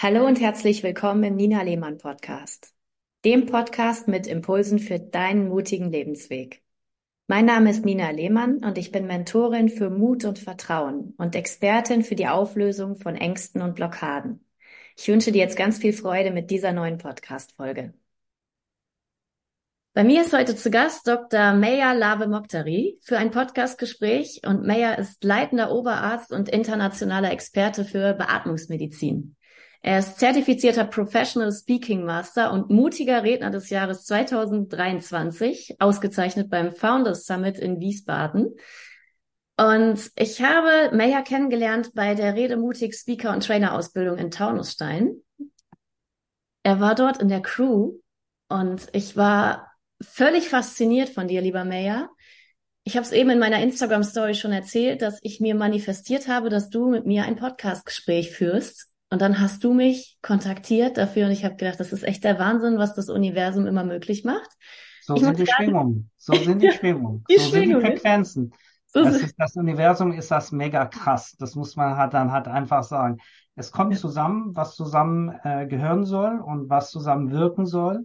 Hallo 0.00 0.24
und 0.24 0.40
herzlich 0.40 0.84
willkommen 0.84 1.24
im 1.24 1.34
Nina 1.34 1.60
Lehmann 1.62 1.98
Podcast, 1.98 2.72
dem 3.24 3.46
Podcast 3.46 4.06
mit 4.06 4.28
Impulsen 4.28 4.78
für 4.78 5.00
deinen 5.00 5.48
mutigen 5.48 5.90
Lebensweg. 5.90 6.62
Mein 7.26 7.46
Name 7.46 7.70
ist 7.70 7.84
Nina 7.84 8.10
Lehmann 8.10 8.58
und 8.58 8.78
ich 8.78 8.92
bin 8.92 9.08
Mentorin 9.08 9.68
für 9.68 9.90
Mut 9.90 10.24
und 10.24 10.38
Vertrauen 10.38 11.14
und 11.18 11.34
Expertin 11.34 12.04
für 12.04 12.14
die 12.14 12.28
Auflösung 12.28 12.94
von 12.94 13.16
Ängsten 13.16 13.60
und 13.60 13.74
Blockaden. 13.74 14.46
Ich 14.96 15.08
wünsche 15.08 15.32
dir 15.32 15.40
jetzt 15.40 15.56
ganz 15.56 15.78
viel 15.78 15.92
Freude 15.92 16.30
mit 16.30 16.52
dieser 16.52 16.70
neuen 16.70 16.98
Podcast-Folge. 16.98 17.92
Bei 19.94 20.04
mir 20.04 20.22
ist 20.22 20.32
heute 20.32 20.54
zu 20.54 20.70
Gast 20.70 21.08
Dr. 21.08 21.54
Meya 21.54 21.92
Lave 21.92 22.28
Mokhtari 22.28 23.00
für 23.02 23.18
ein 23.18 23.32
Podcastgespräch 23.32 24.42
und 24.46 24.62
Meya 24.62 24.94
ist 24.94 25.24
leitender 25.24 25.72
Oberarzt 25.72 26.30
und 26.30 26.48
internationaler 26.48 27.32
Experte 27.32 27.84
für 27.84 28.14
Beatmungsmedizin. 28.14 29.34
Er 29.80 30.00
ist 30.00 30.18
zertifizierter 30.18 30.84
Professional 30.84 31.52
Speaking 31.52 32.04
Master 32.04 32.52
und 32.52 32.68
mutiger 32.68 33.22
Redner 33.22 33.50
des 33.50 33.70
Jahres 33.70 34.04
2023, 34.04 35.76
ausgezeichnet 35.78 36.50
beim 36.50 36.72
Founders 36.72 37.26
Summit 37.26 37.58
in 37.58 37.78
Wiesbaden. 37.78 38.56
Und 39.56 40.10
ich 40.16 40.42
habe 40.42 40.94
Meyer 40.96 41.22
kennengelernt 41.22 41.92
bei 41.94 42.14
der 42.14 42.34
Redemutig 42.34 42.94
Speaker 42.94 43.32
und 43.32 43.44
Trainer 43.44 43.74
Ausbildung 43.74 44.18
in 44.18 44.30
Taunusstein. 44.30 45.22
Er 46.64 46.80
war 46.80 46.94
dort 46.94 47.22
in 47.22 47.28
der 47.28 47.42
Crew 47.42 47.94
und 48.48 48.88
ich 48.92 49.16
war 49.16 49.72
völlig 50.00 50.48
fasziniert 50.48 51.08
von 51.08 51.28
dir, 51.28 51.40
lieber 51.40 51.64
Meyer. 51.64 52.10
Ich 52.82 52.96
habe 52.96 53.04
es 53.04 53.12
eben 53.12 53.30
in 53.30 53.38
meiner 53.38 53.62
Instagram 53.62 54.02
Story 54.02 54.34
schon 54.34 54.52
erzählt, 54.52 55.02
dass 55.02 55.18
ich 55.22 55.40
mir 55.40 55.54
manifestiert 55.54 56.26
habe, 56.26 56.48
dass 56.50 56.68
du 56.68 56.88
mit 56.88 57.06
mir 57.06 57.24
ein 57.24 57.36
Podcastgespräch 57.36 58.30
führst 58.30 58.87
und 59.10 59.22
dann 59.22 59.40
hast 59.40 59.64
du 59.64 59.72
mich 59.72 60.18
kontaktiert 60.22 60.98
dafür 60.98 61.26
und 61.26 61.32
ich 61.32 61.44
habe 61.44 61.56
gedacht, 61.56 61.80
das 61.80 61.92
ist 61.92 62.02
echt 62.02 62.24
der 62.24 62.38
Wahnsinn, 62.38 62.78
was 62.78 62.94
das 62.94 63.08
Universum 63.08 63.66
immer 63.66 63.84
möglich 63.84 64.24
macht. 64.24 64.50
So 65.02 65.14
ich 65.14 65.22
sind 65.22 65.38
die 65.38 65.46
Schwingungen. 65.46 66.10
So 66.16 66.34
sind 66.44 66.62
die 66.62 66.70
Schwingungen. 66.70 67.24
Die 67.30 67.38
so 67.38 67.48
Schwingung. 67.48 67.80
sind 67.80 67.92
die 67.92 67.96
Frequenzen. 67.96 68.52
So 68.86 69.04
das, 69.04 69.16
ist, 69.16 69.34
das 69.38 69.56
Universum 69.56 70.12
ist 70.12 70.30
das 70.30 70.52
mega 70.52 70.86
krass. 70.86 71.34
Das 71.38 71.54
muss 71.54 71.76
man 71.76 71.96
halt 71.96 72.14
dann 72.14 72.32
halt 72.32 72.48
einfach 72.48 72.82
sagen. 72.82 73.18
Es 73.54 73.72
kommt 73.72 73.96
zusammen, 73.98 74.54
was 74.54 74.76
zusammen 74.76 75.30
äh, 75.42 75.66
gehören 75.66 76.04
soll 76.04 76.40
und 76.40 76.70
was 76.70 76.90
zusammen 76.90 77.30
wirken 77.30 77.66
soll. 77.66 78.04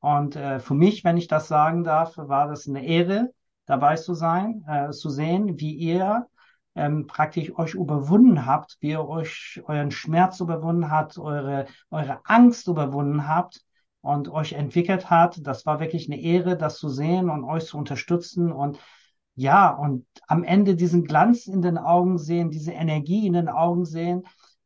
Und 0.00 0.36
äh, 0.36 0.60
für 0.60 0.74
mich, 0.74 1.04
wenn 1.04 1.16
ich 1.16 1.28
das 1.28 1.48
sagen 1.48 1.84
darf, 1.84 2.16
war 2.16 2.48
das 2.48 2.68
eine 2.68 2.84
Ehre, 2.84 3.30
dabei 3.66 3.96
zu 3.96 4.14
sein, 4.14 4.64
äh, 4.68 4.90
zu 4.90 5.10
sehen, 5.10 5.58
wie 5.58 5.74
ihr 5.74 6.26
ähm, 6.74 7.06
praktisch 7.06 7.56
euch 7.56 7.74
überwunden 7.74 8.46
habt, 8.46 8.76
wie 8.80 8.90
ihr 8.90 9.06
euch 9.06 9.62
euren 9.66 9.90
Schmerz 9.90 10.40
überwunden 10.40 10.90
habt, 10.90 11.18
eure, 11.18 11.66
eure 11.90 12.20
Angst 12.24 12.68
überwunden 12.68 13.28
habt 13.28 13.60
und 14.00 14.28
euch 14.28 14.52
entwickelt 14.52 15.10
hat. 15.10 15.46
Das 15.46 15.66
war 15.66 15.80
wirklich 15.80 16.10
eine 16.10 16.20
Ehre, 16.20 16.56
das 16.56 16.78
zu 16.78 16.88
sehen 16.88 17.30
und 17.30 17.44
euch 17.44 17.66
zu 17.66 17.78
unterstützen 17.78 18.52
und 18.52 18.78
ja, 19.36 19.70
und 19.70 20.06
am 20.28 20.44
Ende 20.44 20.76
diesen 20.76 21.04
Glanz 21.04 21.46
in 21.48 21.60
den 21.60 21.76
Augen 21.76 22.18
sehen, 22.18 22.50
diese 22.50 22.70
Energie 22.72 23.26
in 23.26 23.32
den 23.32 23.48
Augen 23.48 23.84
sehen, 23.84 24.22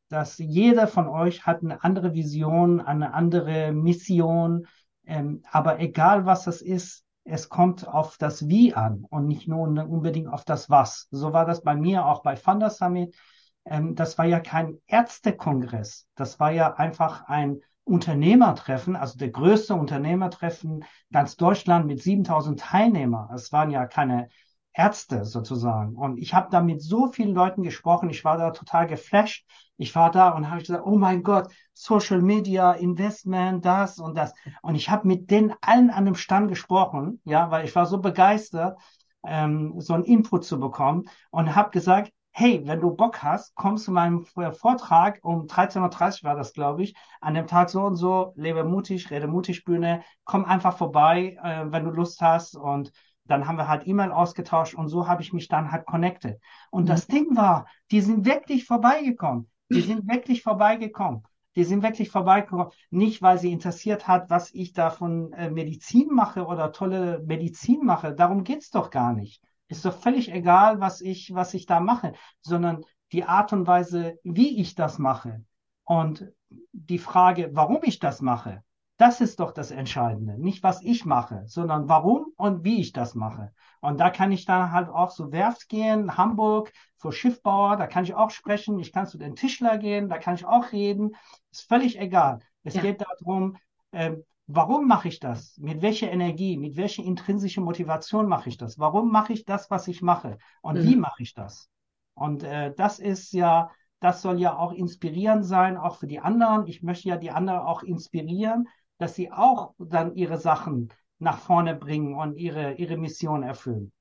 dass 0.09 0.39
jeder 0.39 0.87
von 0.87 1.09
euch 1.09 1.47
hat 1.47 1.63
eine 1.63 1.83
andere 1.85 2.15
Vision, 2.15 2.81
eine 2.81 3.15
andere 3.15 3.73
Mission. 3.73 4.67
Ähm, 5.07 5.43
aber 5.51 5.81
egal 5.81 6.27
was 6.27 6.45
das 6.45 6.61
ist, 6.61 7.05
es 7.29 7.49
kommt 7.49 7.87
auf 7.87 8.17
das 8.19 8.49
Wie 8.49 8.75
an 8.75 9.05
und 9.09 9.27
nicht 9.27 9.49
nur 9.49 9.63
unbedingt 9.63 10.29
auf 10.29 10.45
das 10.45 10.71
Was. 10.71 11.09
So 11.11 11.33
war 11.33 11.45
das 11.45 11.63
bei 11.63 11.75
mir 11.75 12.07
auch 12.07 12.23
bei 12.23 12.35
Thunder 12.35 12.71
Summit. 12.71 13.17
Ähm, 13.65 13.95
das 13.95 14.19
war 14.19 14.25
ja 14.25 14.41
kein 14.41 14.79
Ärztekongress. 14.87 16.07
Das 16.15 16.41
war 16.41 16.51
ja 16.51 16.75
einfach 16.75 17.27
ein 17.29 17.61
Unternehmertreffen, 17.85 18.97
also 18.97 19.19
der 19.19 19.31
größte 19.31 19.75
Unternehmertreffen 19.75 20.85
ganz 21.11 21.37
Deutschland 21.37 21.87
mit 21.87 22.03
7000 22.03 22.61
Teilnehmern. 22.61 23.31
Es 23.35 23.51
waren 23.51 23.71
ja 23.71 23.87
keine 23.87 24.29
Ärzte 24.73 25.25
sozusagen. 25.25 25.97
Und 25.97 26.19
ich 26.19 26.35
habe 26.35 26.49
da 26.51 26.61
mit 26.61 26.83
so 26.83 27.09
vielen 27.09 27.35
Leuten 27.35 27.63
gesprochen. 27.63 28.11
Ich 28.11 28.25
war 28.25 28.39
da 28.39 28.51
total 28.51 28.87
geflasht. 28.87 29.47
Ich 29.77 29.95
war 29.95 30.11
da 30.11 30.31
und 30.31 30.51
habe 30.51 30.61
gesagt, 30.61 30.87
oh 30.87 30.97
mein 30.97 31.23
Gott, 31.23 31.53
Social 31.73 32.23
Media, 32.23 32.73
Investment, 32.73 33.65
das 33.65 33.99
und 33.99 34.17
das. 34.17 34.33
Und 34.63 34.75
ich 34.75 34.91
habe 34.91 35.07
mit 35.07 35.31
denen 35.31 35.55
allen 35.61 35.91
an 35.91 36.05
dem 36.05 36.15
Stand 36.15 36.49
gesprochen, 36.49 37.21
ja, 37.25 37.51
weil 37.51 37.65
ich 37.65 37.75
war 37.75 37.87
so 37.87 37.99
begeistert, 37.99 38.79
ähm, 39.25 39.75
so 39.81 39.95
einen 39.95 40.05
Input 40.05 40.45
zu 40.45 40.59
bekommen 40.61 41.05
und 41.31 41.55
habe 41.55 41.71
gesagt, 41.71 42.13
hey, 42.39 42.63
wenn 42.67 42.81
du 42.81 42.95
Bock 42.95 43.21
hast, 43.23 43.55
kommst 43.57 43.85
zu 43.85 43.91
meinem 43.91 44.25
Vortrag 44.25 45.19
um 45.23 45.49
13.30 45.49 46.23
Uhr 46.23 46.29
war 46.29 46.37
das, 46.37 46.53
glaube 46.53 46.85
ich, 46.85 46.95
an 47.21 47.35
dem 47.35 47.49
Tag 47.49 47.69
so 47.69 47.83
und 47.83 47.97
so, 47.97 48.33
lebe 48.37 48.63
mutig, 48.63 49.11
rede 49.11 49.27
mutig 49.27 49.65
Bühne, 49.65 50.05
komm 50.25 50.45
einfach 50.45 50.77
vorbei, 50.77 51.37
äh, 51.43 51.65
wenn 51.73 51.85
du 51.85 51.91
Lust 51.91 52.21
hast 52.23 52.55
und 52.57 52.93
dann 53.29 53.47
haben 53.47 53.57
wir 53.57 53.69
halt 53.69 53.87
E-Mail 53.87 54.11
ausgetauscht 54.11 54.75
und 54.75 54.89
so 54.89 55.07
habe 55.07 55.23
ich 55.23 55.33
mich 55.33 55.49
dann 55.49 55.71
halt 55.71 55.87
connected. 55.87 56.41
Und 56.71 56.85
mhm. 56.85 56.89
das 56.89 57.07
Ding 57.07 57.37
war, 57.37 57.67
die 57.91 58.01
sind 58.01 58.27
wirklich 58.27 58.65
vorbeigekommen. 58.65 59.49
Die 59.71 59.83
sind 59.83 60.09
wirklich 60.09 60.43
vorbeigekommen. 60.43 61.23
Die 61.55 61.65
sind 61.65 61.83
wirklich 61.83 62.11
vorbeigekommen. 62.11 62.69
Nicht, 62.91 63.21
weil 63.21 63.39
sie 63.39 63.53
interessiert 63.53 64.09
hat, 64.09 64.31
was 64.31 64.53
ich 64.55 64.73
da 64.73 64.91
von 64.91 65.33
äh, 65.33 65.51
Medizin 65.51 66.09
mache 66.11 66.47
oder 66.47 66.73
tolle 66.73 67.23
Medizin 67.27 67.85
mache. 67.85 68.15
Darum 68.15 68.45
geht's 68.45 68.71
doch 68.71 68.91
gar 68.91 69.13
nicht. 69.13 69.43
Ist 69.69 69.85
doch 69.85 69.95
völlig 69.95 70.33
egal, 70.33 70.81
was 70.81 71.01
ich, 71.03 71.35
was 71.35 71.53
ich 71.53 71.67
da 71.67 71.81
mache, 71.81 72.15
sondern 72.41 72.85
die 73.13 73.25
Art 73.25 73.53
und 73.53 73.67
Weise, 73.67 74.19
wie 74.23 74.61
ich 74.61 74.75
das 74.75 74.99
mache. 74.99 75.45
Und 75.85 76.33
die 76.73 76.99
Frage, 76.99 77.51
warum 77.53 77.81
ich 77.83 77.99
das 77.99 78.23
mache. 78.23 78.63
Das 78.99 79.21
ist 79.21 79.39
doch 79.39 79.53
das 79.53 79.71
Entscheidende. 79.71 80.37
Nicht, 80.39 80.65
was 80.65 80.83
ich 80.83 81.05
mache, 81.05 81.45
sondern 81.47 81.89
warum 81.89 82.33
und 82.37 82.65
wie 82.65 82.81
ich 82.81 82.93
das 82.93 83.15
mache. 83.15 83.53
Und 83.81 84.01
da 84.01 84.11
kann 84.11 84.33
ich 84.33 84.45
dann 84.45 84.73
halt 84.73 84.89
auch 84.89 85.11
zu 85.11 85.31
Werft 85.31 85.69
gehen, 85.69 86.17
Hamburg, 86.17 86.73
vor 86.97 87.13
Schiffbauer, 87.13 87.77
da 87.77 87.87
kann 87.87 88.03
ich 88.03 88.15
auch 88.15 88.31
sprechen. 88.31 88.81
Ich 88.81 88.93
kann 88.93 89.07
zu 89.07 89.17
den 89.17 89.37
Tischler 89.37 89.79
gehen, 89.79 90.09
da 90.09 90.19
kann 90.19 90.35
ich 90.35 90.45
auch 90.45 90.73
reden. 90.73 91.15
Ist 91.53 91.69
völlig 91.69 91.97
egal. 91.99 92.41
Es 92.65 92.75
ja. 92.75 92.83
geht 92.83 93.01
darum, 93.01 93.57
äh, 93.93 94.17
warum 94.49 94.89
mache 94.89 95.07
ich 95.07 95.21
das? 95.21 95.57
Mit 95.59 95.81
welcher 95.81 96.11
Energie, 96.11 96.57
mit 96.57 96.77
welcher 96.77 97.05
intrinsischen 97.05 97.63
Motivation 97.63 98.27
mache 98.27 98.49
ich 98.49 98.57
das? 98.57 98.81
Warum 98.81 99.13
mache 99.13 99.33
ich 99.33 99.45
das, 99.45 99.71
was 99.71 99.87
ich 99.87 100.03
mache? 100.03 100.39
Und 100.61 100.79
mhm. 100.79 100.85
wie 100.85 100.97
mache 100.97 101.23
ich 101.23 101.35
das? 101.35 101.71
Und 102.15 102.43
äh, 102.43 102.75
das 102.77 102.99
ist 102.99 103.33
ja, 103.33 103.71
das 104.01 104.23
soll 104.23 104.41
ja 104.41 104.57
auch 104.57 104.73
inspirierend 104.73 105.45
sein, 105.45 105.77
auch 105.77 105.97
für 105.97 106.09
die 106.09 106.19
anderen. 106.19 106.67
Ich 106.67 106.83
möchte 106.83 107.09
ja 107.09 107.17
die 107.17 107.31
anderen 107.31 107.61
auch 107.61 107.85
inspirieren, 107.85 108.67
dass 108.99 109.15
sie 109.15 109.33
auch 109.33 109.75
dann 109.79 110.15
ihre 110.15 110.39
Sachen 110.39 110.91
nach 111.19 111.39
vorne 111.39 111.75
bringen 111.75 112.15
und 112.15 112.37
ihre, 112.37 112.75
ihre 112.75 112.97
Mission 112.97 113.43
erfüllen. 113.43 113.93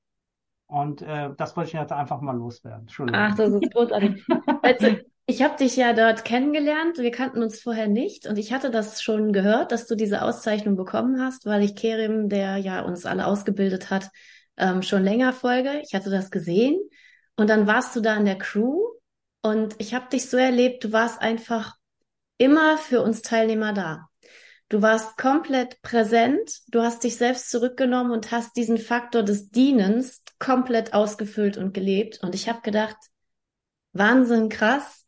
Und 0.67 1.01
äh, 1.01 1.29
das 1.37 1.55
wollte 1.55 1.69
ich 1.69 1.73
jetzt 1.73 1.93
einfach 1.93 2.21
mal 2.21 2.35
loswerden. 2.35 2.81
Entschuldigung. 2.81 3.21
Ach, 3.21 3.35
das 3.35 3.53
ist 3.53 3.71
großartig. 3.71 4.25
also, 4.61 4.97
ich 5.25 5.41
habe 5.41 5.57
dich 5.57 5.75
ja 5.77 5.93
dort 5.93 6.25
kennengelernt. 6.25 6.97
Wir 6.97 7.11
kannten 7.11 7.41
uns 7.41 7.59
vorher 7.59 7.87
nicht 7.87 8.27
und 8.27 8.37
ich 8.37 8.53
hatte 8.53 8.69
das 8.69 9.01
schon 9.01 9.31
gehört, 9.33 9.71
dass 9.71 9.87
du 9.87 9.95
diese 9.95 10.21
Auszeichnung 10.21 10.75
bekommen 10.75 11.21
hast, 11.21 11.45
weil 11.45 11.63
ich 11.63 11.75
Kerim, 11.75 12.29
der 12.29 12.57
ja 12.57 12.81
uns 12.81 13.05
alle 13.05 13.27
ausgebildet 13.27 13.89
hat, 13.89 14.09
ähm, 14.57 14.81
schon 14.81 15.03
länger 15.03 15.33
folge. 15.33 15.81
Ich 15.83 15.93
hatte 15.93 16.09
das 16.09 16.31
gesehen 16.31 16.77
und 17.35 17.49
dann 17.49 17.67
warst 17.67 17.95
du 17.95 18.01
da 18.01 18.15
in 18.15 18.25
der 18.25 18.37
Crew 18.37 18.79
und 19.41 19.75
ich 19.79 19.93
habe 19.93 20.09
dich 20.09 20.29
so 20.29 20.37
erlebt, 20.37 20.83
du 20.83 20.91
warst 20.91 21.21
einfach 21.21 21.75
immer 22.37 22.77
für 22.77 23.01
uns 23.01 23.21
Teilnehmer 23.21 23.73
da. 23.73 24.06
Du 24.69 24.81
warst 24.81 25.17
komplett 25.17 25.81
präsent, 25.81 26.59
du 26.67 26.81
hast 26.81 27.03
dich 27.03 27.15
selbst 27.15 27.49
zurückgenommen 27.49 28.11
und 28.11 28.31
hast 28.31 28.57
diesen 28.57 28.77
Faktor 28.77 29.23
des 29.23 29.49
Dienens 29.49 30.23
komplett 30.39 30.93
ausgefüllt 30.93 31.57
und 31.57 31.73
gelebt. 31.73 32.19
Und 32.21 32.35
ich 32.35 32.49
habe 32.49 32.61
gedacht, 32.61 32.97
Wahnsinn, 33.93 34.49
krass. 34.49 35.05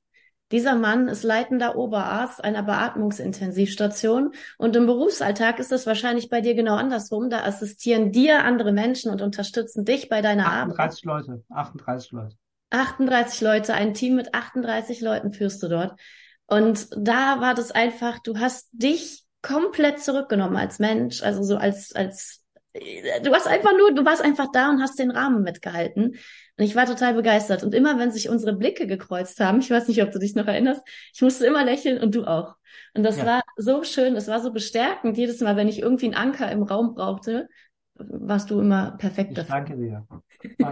Dieser 0.52 0.76
Mann 0.76 1.08
ist 1.08 1.24
leitender 1.24 1.76
Oberarzt 1.76 2.44
einer 2.44 2.64
Beatmungsintensivstation 2.64 4.32
und 4.58 4.76
im 4.76 4.88
Berufsalltag 4.88 5.60
ist 5.60 5.72
es 5.72 5.86
wahrscheinlich 5.86 6.30
bei 6.30 6.42
dir 6.42 6.56
genau 6.56 6.76
andersrum. 6.76 7.30
Da 7.30 7.44
assistieren 7.44 8.12
dir 8.12 8.44
andere 8.46 8.72
Menschen 8.72 9.12
und 9.12 9.22
unterstützen 9.22 9.86
dich 9.86 10.10
bei 10.10 10.22
deiner 10.22 10.48
38 10.48 10.58
Arbeit. 10.58 10.80
38 10.80 11.04
Leute, 11.04 11.44
38 11.50 12.12
Leute. 12.14 12.36
38 12.72 13.42
Leute, 13.42 13.74
ein 13.74 13.94
Team 13.94 14.16
mit 14.16 14.34
38 14.34 15.02
Leuten 15.02 15.34
führst 15.34 15.62
du 15.62 15.68
dort. 15.68 16.00
Und 16.48 16.88
da 16.98 17.42
war 17.42 17.54
das 17.54 17.72
einfach, 17.72 18.18
du 18.20 18.40
hast 18.40 18.70
dich 18.72 19.24
komplett 19.42 20.00
zurückgenommen 20.00 20.58
als 20.58 20.80
Mensch, 20.80 21.24
also 21.24 21.44
so 21.44 21.58
als, 21.58 21.94
als, 21.94 22.44
du 22.74 23.32
warst 23.32 23.48
einfach 23.48 23.72
nur, 23.78 23.94
du 23.94 24.06
warst 24.06 24.22
einfach 24.22 24.48
da 24.52 24.70
und 24.70 24.82
hast 24.82 25.00
den 25.00 25.12
Rahmen 25.12 25.44
mitgehalten. 25.44 26.16
Und 26.58 26.66
ich 26.66 26.76
war 26.76 26.86
total 26.86 27.14
begeistert. 27.14 27.64
Und 27.64 27.74
immer, 27.74 27.98
wenn 28.00 28.12
sich 28.12 28.30
unsere 28.30 28.54
Blicke 28.54 28.86
gekreuzt 28.86 29.40
haben, 29.40 29.60
ich 29.62 29.72
weiß 29.72 29.88
nicht, 29.88 30.04
ob 30.04 30.12
du 30.12 30.20
dich 30.20 30.36
noch 30.36 30.48
erinnerst, 30.48 30.82
ich 31.14 31.22
musste 31.22 31.46
immer 31.46 31.64
lächeln 31.64 32.02
und 32.02 32.16
du 32.16 32.26
auch. 32.26 32.56
Und 32.94 33.04
das 33.04 33.18
ja. 33.18 33.26
war 33.26 33.42
so 33.56 33.84
schön, 33.84 34.16
es 34.16 34.28
war 34.28 34.42
so 34.42 34.52
bestärkend. 34.52 35.18
Jedes 35.18 35.42
Mal, 35.42 35.56
wenn 35.56 35.68
ich 35.68 35.80
irgendwie 35.80 36.06
einen 36.06 36.16
Anker 36.16 36.52
im 36.52 36.64
Raum 36.64 36.96
brauchte, 36.96 37.48
warst 37.96 38.50
du 38.50 38.60
immer 38.60 38.92
perfekt 38.98 39.32
ich 39.32 39.36
dafür. 39.36 39.56
Danke 39.56 39.78
dir. 39.78 40.08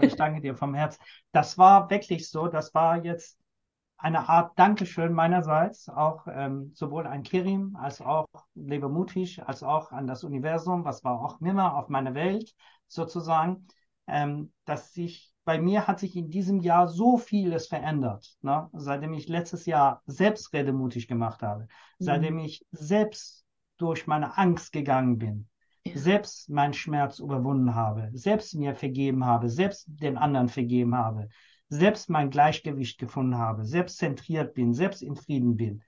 Ich 0.01 0.15
danke 0.15 0.41
dir 0.41 0.55
vom 0.55 0.73
Herz. 0.73 0.97
Das 1.31 1.57
war 1.57 1.89
wirklich 1.89 2.29
so, 2.29 2.47
das 2.47 2.73
war 2.73 3.03
jetzt 3.03 3.37
eine 3.97 4.29
Art 4.29 4.57
Dankeschön 4.59 5.13
meinerseits, 5.13 5.89
auch 5.89 6.27
ähm, 6.29 6.71
sowohl 6.73 7.07
an 7.07 7.23
Kirim 7.23 7.75
als 7.75 8.01
auch 8.01 8.27
Lebe 8.53 8.89
mutig, 8.89 9.41
als 9.45 9.63
auch 9.63 9.91
an 9.91 10.07
das 10.07 10.23
Universum, 10.23 10.85
was 10.85 11.03
war 11.03 11.19
auch 11.19 11.39
nimmer 11.39 11.75
auf 11.75 11.89
meine 11.89 12.13
Welt 12.13 12.53
sozusagen, 12.87 13.67
ähm, 14.07 14.51
dass 14.65 14.93
sich 14.93 15.33
bei 15.47 15.61
mir 15.61 15.87
hat 15.87 15.99
sich 15.99 16.17
in 16.17 16.29
diesem 16.29 16.59
Jahr 16.59 16.89
so 16.89 17.17
vieles 17.17 17.67
verändert, 17.67 18.37
ne? 18.41 18.69
seitdem 18.73 19.13
ich 19.13 19.29
letztes 19.29 19.65
Jahr 19.65 20.01
selbst 20.05 20.51
redemutig 20.51 21.07
gemacht 21.07 21.41
habe, 21.41 21.63
mhm. 21.63 21.67
seitdem 21.99 22.39
ich 22.39 22.65
selbst 22.71 23.45
durch 23.77 24.07
meine 24.07 24.37
Angst 24.37 24.73
gegangen 24.73 25.17
bin, 25.17 25.47
ja. 25.85 25.97
selbst 25.97 26.49
meinen 26.49 26.73
Schmerz 26.73 27.19
überwunden 27.19 27.75
habe, 27.75 28.09
selbst 28.11 28.55
mir 28.55 28.75
vergeben 28.75 29.25
habe, 29.25 29.49
selbst 29.49 29.85
den 29.87 30.17
anderen 30.17 30.49
vergeben 30.49 30.95
habe, 30.95 31.29
selbst 31.69 32.09
mein 32.09 32.29
Gleichgewicht 32.29 32.97
gefunden 32.97 33.37
habe, 33.37 33.65
selbst 33.65 33.97
zentriert 33.97 34.53
bin, 34.53 34.73
selbst 34.73 35.01
in 35.01 35.15
Frieden 35.15 35.57
bin, 35.57 35.83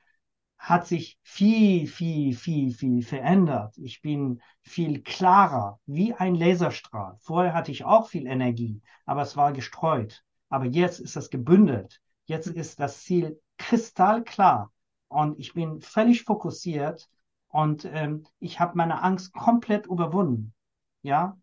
hat 0.57 0.85
sich 0.85 1.17
viel, 1.23 1.87
viel, 1.87 2.35
viel, 2.35 2.73
viel 2.73 3.01
verändert. 3.01 3.77
Ich 3.77 4.01
bin 4.01 4.41
viel 4.61 5.01
klarer, 5.01 5.79
wie 5.85 6.13
ein 6.13 6.35
Laserstrahl. 6.35 7.15
Vorher 7.21 7.53
hatte 7.53 7.71
ich 7.71 7.85
auch 7.85 8.09
viel 8.09 8.27
Energie, 8.27 8.81
aber 9.05 9.21
es 9.21 9.37
war 9.37 9.53
gestreut. 9.53 10.23
Aber 10.49 10.65
jetzt 10.65 10.99
ist 10.99 11.15
das 11.15 11.29
gebündelt. 11.29 12.01
Jetzt 12.25 12.47
ist 12.47 12.79
das 12.79 13.03
Ziel 13.03 13.41
kristallklar 13.57 14.71
und 15.07 15.39
ich 15.39 15.53
bin 15.53 15.81
völlig 15.81 16.23
fokussiert 16.23 17.09
und 17.47 17.85
ähm, 17.85 18.25
ich 18.39 18.59
habe 18.59 18.77
meine 18.77 19.01
Angst 19.01 19.33
komplett 19.33 19.87
überwunden. 19.87 20.53
Ja, 21.01 21.37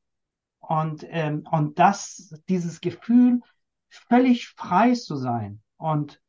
und 0.58 1.06
ähm, 1.08 1.46
und 1.50 1.78
das, 1.78 2.34
dieses 2.48 2.80
Gefühl, 2.80 3.40
völlig 4.08 4.48
frei 4.48 4.94
zu 4.94 5.16
sein 5.16 5.60
und 5.76 6.20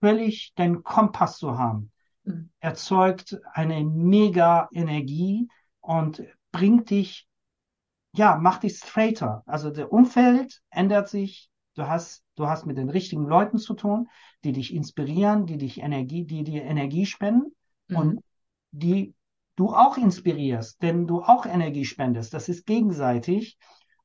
völlig 0.00 0.54
den 0.54 0.82
Kompass 0.82 1.38
zu 1.38 1.58
haben, 1.58 1.92
mhm. 2.24 2.50
erzeugt 2.60 3.38
eine 3.52 3.84
mega 3.84 4.68
Energie 4.72 5.48
und 5.80 6.22
bringt 6.52 6.90
dich, 6.90 7.28
ja, 8.14 8.36
macht 8.36 8.64
dich 8.64 8.76
straighter. 8.76 9.42
Also 9.46 9.70
der 9.70 9.92
Umfeld 9.92 10.62
ändert 10.70 11.08
sich. 11.08 11.48
Du 11.76 11.86
hast, 11.86 12.24
du 12.34 12.48
hast 12.48 12.66
mit 12.66 12.76
den 12.76 12.90
richtigen 12.90 13.24
Leuten 13.24 13.58
zu 13.58 13.74
tun, 13.74 14.08
die 14.42 14.52
dich 14.52 14.74
inspirieren, 14.74 15.46
die 15.46 15.56
dich 15.56 15.80
Energie, 15.80 16.24
die 16.24 16.42
dir 16.42 16.64
Energie 16.64 17.06
spenden 17.06 17.54
mhm. 17.88 17.96
und 17.96 18.20
die 18.72 19.14
du 19.56 19.68
auch 19.68 19.96
inspirierst, 19.96 20.82
denn 20.82 21.06
du 21.06 21.22
auch 21.22 21.46
Energie 21.46 21.84
spendest. 21.84 22.34
Das 22.34 22.48
ist 22.48 22.66
gegenseitig. 22.66 23.58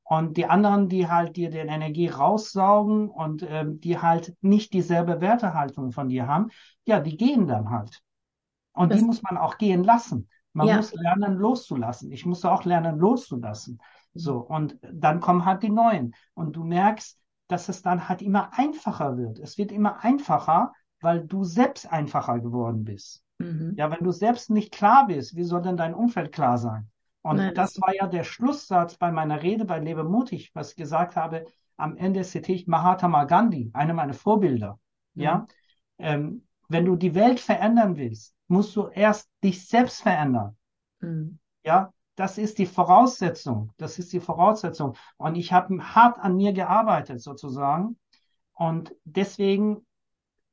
Und 0.08 0.38
die 0.38 0.46
anderen, 0.46 0.88
die 0.88 1.10
halt 1.10 1.36
dir 1.36 1.50
den 1.50 1.68
Energie 1.68 2.08
raussaugen 2.08 3.10
und 3.10 3.44
ähm, 3.50 3.80
die 3.82 4.00
halt 4.00 4.36
nicht 4.42 4.72
dieselbe 4.74 5.20
Wertehaltung 5.20 5.92
von 5.92 6.10
dir 6.10 6.28
haben, 6.28 6.52
ja, 6.86 7.00
die 7.00 7.18
gehen 7.18 7.48
dann 7.48 7.72
halt. 7.72 8.02
Und 8.74 8.92
das 8.92 9.00
die 9.00 9.06
muss 9.06 9.24
man 9.24 9.38
auch 9.38 9.58
gehen 9.58 9.84
lassen. 9.84 10.30
Man 10.54 10.68
ja. 10.68 10.78
muss 10.78 10.94
lernen, 10.94 11.36
loszulassen. 11.36 12.12
Ich 12.12 12.26
musste 12.26 12.52
auch 12.52 12.66
lernen, 12.66 13.00
loszulassen. 13.00 13.82
So. 14.14 14.38
Und 14.38 14.78
dann 14.82 15.20
kommen 15.22 15.44
halt 15.44 15.64
die 15.64 15.72
neuen. 15.72 16.14
Und 16.36 16.56
du 16.56 16.64
merkst, 16.64 17.20
dass 17.48 17.68
es 17.68 17.82
dann 17.82 18.08
halt 18.08 18.22
immer 18.22 18.52
einfacher 18.54 19.18
wird. 19.18 19.40
Es 19.40 19.58
wird 19.58 19.72
immer 19.72 20.04
einfacher, 20.04 20.72
weil 21.02 21.26
du 21.26 21.44
selbst 21.44 21.92
einfacher 21.92 22.40
geworden 22.40 22.84
bist. 22.84 23.24
Mhm. 23.40 23.74
Ja, 23.76 23.92
wenn 23.92 24.04
du 24.04 24.12
selbst 24.12 24.50
nicht 24.50 24.72
klar 24.72 25.08
bist, 25.08 25.36
wie 25.36 25.44
soll 25.44 25.62
denn 25.62 25.78
dein 25.78 25.94
Umfeld 25.94 26.32
klar 26.32 26.58
sein? 26.58 26.90
Und 27.26 27.38
Nein, 27.38 27.56
das, 27.56 27.82
war 27.82 27.96
ja 27.96 28.06
der 28.06 28.24
Schlusssatz 28.24 28.98
bei 28.98 29.12
meiner 29.12 29.42
Rede 29.42 29.66
bei 29.66 29.80
Lebe 29.80 30.04
mutig, 30.04 30.52
was 30.54 30.70
ich 30.70 30.76
gesagt 30.76 31.16
habe. 31.16 31.46
Am 31.76 31.98
Ende 31.98 32.22
zitiere 32.22 32.56
ich 32.56 32.68
Mahatma 32.68 33.24
Gandhi, 33.24 33.72
eine 33.74 33.96
meiner 33.96 34.14
Vorbilder. 34.14 34.80
Mhm. 35.16 35.24
Ja, 35.24 35.48
ähm, 35.98 36.48
wenn 36.70 36.86
du 36.86 36.96
die 36.96 37.16
Welt 37.16 37.40
verändern 37.40 37.98
willst, 37.98 38.36
musst 38.48 38.76
du 38.76 38.90
erst 38.90 39.28
dich 39.44 39.68
selbst 39.68 40.04
verändern. 40.04 40.56
Mhm. 41.00 41.40
Ja, 41.64 41.92
das 42.16 42.38
ist 42.38 42.60
die 42.60 42.68
Voraussetzung. 42.68 43.72
Das 43.78 43.98
ist 43.98 44.14
die 44.14 44.20
Voraussetzung. 44.20 44.96
Und 45.18 45.34
ich 45.34 45.52
habe 45.52 45.96
hart 45.96 46.20
an 46.20 46.38
mir 46.38 46.54
gearbeitet 46.54 47.24
sozusagen. 47.24 47.98
Und 48.54 48.96
deswegen 49.04 49.84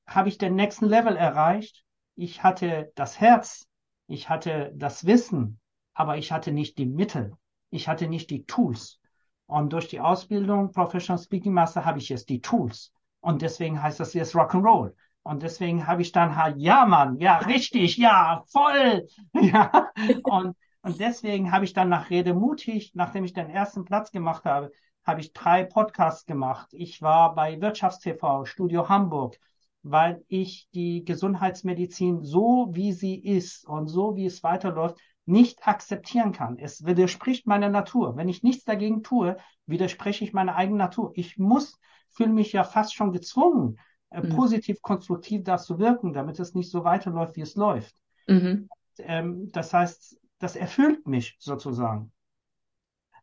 habe 0.07 0.31
ich 0.31 0.39
den 0.39 0.55
nächsten 0.55 0.87
Level 0.87 1.19
erreicht. 1.19 1.85
Ich 2.15 2.43
hatte 2.43 2.93
das 2.95 3.21
Herz, 3.21 3.69
ich 4.07 4.31
hatte 4.31 4.73
das 4.75 5.05
Wissen, 5.05 5.59
aber 5.95 6.17
ich 6.19 6.33
hatte 6.33 6.53
nicht 6.53 6.79
die 6.79 6.87
Mittel, 6.87 7.37
ich 7.71 7.89
hatte 7.89 8.09
nicht 8.09 8.31
die 8.31 8.45
Tools. 8.45 9.01
Und 9.47 9.73
durch 9.73 9.89
die 9.89 10.01
Ausbildung 10.01 10.73
Professional 10.73 11.23
Speaking 11.23 11.53
Master 11.53 11.85
habe 11.85 11.99
ich 11.99 12.09
jetzt 12.09 12.29
die 12.29 12.41
Tools. 12.41 12.93
Und 13.21 13.43
deswegen 13.43 13.83
heißt 13.83 14.01
das 14.01 14.15
jetzt 14.15 14.35
Rock'n'Roll. 14.35 14.95
Und 15.23 15.43
deswegen 15.43 15.87
habe 15.87 16.03
ich 16.03 16.13
dann 16.13 16.37
halt, 16.37 16.57
ja, 16.59 16.85
Mann, 16.85 17.19
ja, 17.21 17.39
richtig, 17.39 17.97
ja, 17.97 18.43
voll, 18.49 19.07
ja. 19.41 19.91
Und, 20.25 20.57
und 20.83 21.01
deswegen 21.01 21.53
habe 21.53 21.65
ich 21.65 21.73
dann 21.73 21.89
nach 21.89 22.11
Rede 22.11 22.35
mutig, 22.35 22.93
nachdem 22.95 23.25
ich 23.25 23.33
den 23.33 23.49
ersten 23.49 23.85
Platz 23.85 24.11
gemacht 24.11 24.45
habe, 24.45 24.73
habe 25.05 25.21
ich 25.21 25.33
drei 25.33 25.65
Podcasts 25.65 26.27
gemacht. 26.27 26.69
Ich 26.73 27.03
war 27.03 27.35
bei 27.35 27.61
Wirtschaftstv, 27.61 28.45
Studio 28.47 28.89
Hamburg, 28.89 29.39
weil 29.83 30.25
ich 30.29 30.69
die 30.75 31.05
Gesundheitsmedizin 31.05 32.23
so, 32.23 32.69
wie 32.73 32.93
sie 32.93 33.17
ist 33.17 33.67
und 33.67 33.89
so, 33.89 34.17
wie 34.17 34.27
es 34.27 34.43
weiterläuft, 34.43 34.97
nicht 35.25 35.67
akzeptieren 35.67 36.33
kann. 36.33 36.59
Es 36.59 36.85
widerspricht 36.85 37.47
meiner 37.47 37.69
Natur. 37.69 38.17
Wenn 38.17 38.29
ich 38.29 38.43
nichts 38.43 38.65
dagegen 38.65 39.03
tue, 39.03 39.37
widerspreche 39.67 40.25
ich 40.25 40.33
meiner 40.33 40.57
eigenen 40.57 40.79
Natur. 40.79 41.13
Ich 41.15 41.39
muss, 41.39 41.79
fühle 42.09 42.31
mich 42.31 42.53
ja 42.53 42.65
fast 42.65 42.95
schon 42.95 43.13
gezwungen, 43.13 43.79
äh, 44.11 44.23
mhm. 44.23 44.31
positiv, 44.31 44.83
konstruktiv 44.83 45.45
da 45.45 45.59
zu 45.59 45.79
wirken, 45.79 46.13
damit 46.13 46.41
es 46.41 46.55
nicht 46.55 46.71
so 46.71 46.85
weiterläuft, 46.85 47.37
wie 47.37 47.43
es 47.43 47.55
läuft. 47.55 47.95
Mhm. 48.27 48.69
Ähm, 48.99 49.51
das 49.53 49.73
heißt, 49.73 50.19
das 50.39 50.57
erfüllt 50.57 51.07
mich 51.07 51.37
sozusagen. 51.39 52.13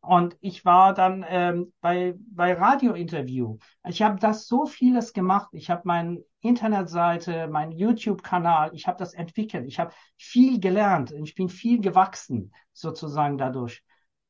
Und 0.02 0.38
ich 0.40 0.64
war 0.64 0.94
dann 0.94 1.26
ähm, 1.28 1.74
bei, 1.82 2.16
bei 2.18 2.54
Radiointerview. 2.54 3.58
Ich 3.86 4.02
habe 4.02 4.18
das 4.20 4.48
so 4.48 4.66
vieles 4.66 5.12
gemacht. 5.12 5.50
Ich 5.52 5.70
habe 5.70 5.82
meine 5.84 6.24
Internetseite, 6.42 7.48
meinen 7.48 7.72
YouTube-Kanal, 7.72 8.74
ich 8.74 8.88
habe 8.88 8.98
das 8.98 9.14
entwickelt. 9.14 9.68
Ich 9.68 9.80
habe 9.80 9.94
viel 10.18 10.60
gelernt. 10.60 11.12
Ich 11.12 11.36
bin 11.36 11.50
viel 11.50 11.82
gewachsen 11.82 12.54
sozusagen 12.72 13.38
dadurch. 13.38 13.84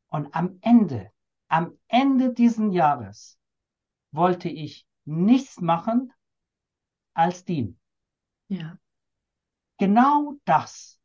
Und 0.07 0.33
am 0.33 0.57
Ende, 0.61 1.11
am 1.47 1.77
Ende 1.87 2.33
diesen 2.33 2.71
Jahres 2.71 3.37
wollte 4.11 4.49
ich 4.49 4.87
nichts 5.05 5.61
machen 5.61 6.11
als 7.13 7.45
dienen. 7.45 7.79
Ja. 8.47 8.77
Genau 9.77 10.35
das. 10.45 10.99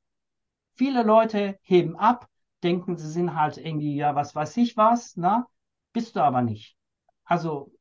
Viele 0.74 1.02
Leute 1.02 1.58
heben 1.62 1.96
ab, 1.96 2.28
denken, 2.62 2.96
sie 2.96 3.10
sind 3.10 3.34
halt 3.34 3.58
irgendwie, 3.58 3.94
ja, 3.94 4.14
was 4.14 4.34
weiß 4.34 4.56
ich 4.56 4.76
was, 4.76 5.16
na, 5.16 5.46
bist 5.92 6.16
du 6.16 6.20
aber 6.20 6.42
nicht. 6.42 6.76
Also, 7.24 7.72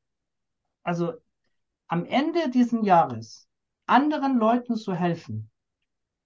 also 0.84 1.14
am 1.88 2.06
Ende 2.06 2.50
diesen 2.50 2.84
Jahres 2.84 3.48
anderen 3.86 4.38
Leuten 4.38 4.76
zu 4.76 4.94
helfen, 4.94 5.50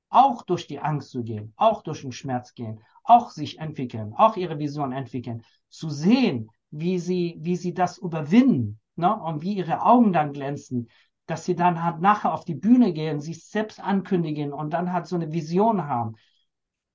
auch 0.10 0.44
durch 0.44 0.68
die 0.68 0.80
Angst 0.80 1.12
zu 1.12 1.24
gehen, 1.24 1.54
auch 1.58 1.82
durch 1.82 2.02
den 2.02 2.12
Schmerz 2.12 2.54
gehen, 2.54 2.82
auch 3.04 3.32
sich 3.32 3.60
entwickeln, 3.60 4.14
auch 4.14 4.38
ihre 4.38 4.60
Vision 4.60 4.92
entwickeln, 4.92 5.44
zu 5.70 5.90
sehen, 5.90 6.50
wie 6.72 7.00
sie, 7.00 7.38
wie 7.40 7.56
sie 7.56 7.74
das 7.74 7.98
überwinden, 7.98 8.80
ne, 8.96 9.16
und 9.16 9.42
wie 9.42 9.54
ihre 9.54 9.82
Augen 9.82 10.14
dann 10.14 10.34
glänzen, 10.34 10.90
dass 11.26 11.46
sie 11.46 11.56
dann 11.56 11.84
halt 11.84 12.00
nachher 12.00 12.34
auf 12.34 12.46
die 12.46 12.56
Bühne 12.56 12.94
gehen, 12.94 13.20
sich 13.20 13.46
selbst 13.46 13.80
ankündigen 13.80 14.54
und 14.54 14.72
dann 14.72 14.94
halt 14.94 15.08
so 15.08 15.16
eine 15.16 15.32
Vision 15.32 15.88
haben. 15.88 16.16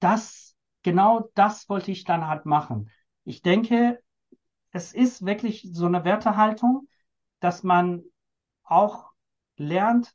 Das 0.01 0.57
genau 0.83 1.31
das 1.35 1.69
wollte 1.69 1.91
ich 1.91 2.05
dann 2.05 2.27
halt 2.27 2.47
machen. 2.47 2.91
Ich 3.25 3.43
denke, 3.43 4.03
es 4.71 4.93
ist 4.95 5.25
wirklich 5.25 5.69
so 5.73 5.87
eine 5.87 6.05
Wertehaltung, 6.05 6.89
dass 7.41 7.63
man 7.63 8.03
auch 8.73 9.11
lernt, 9.57 10.15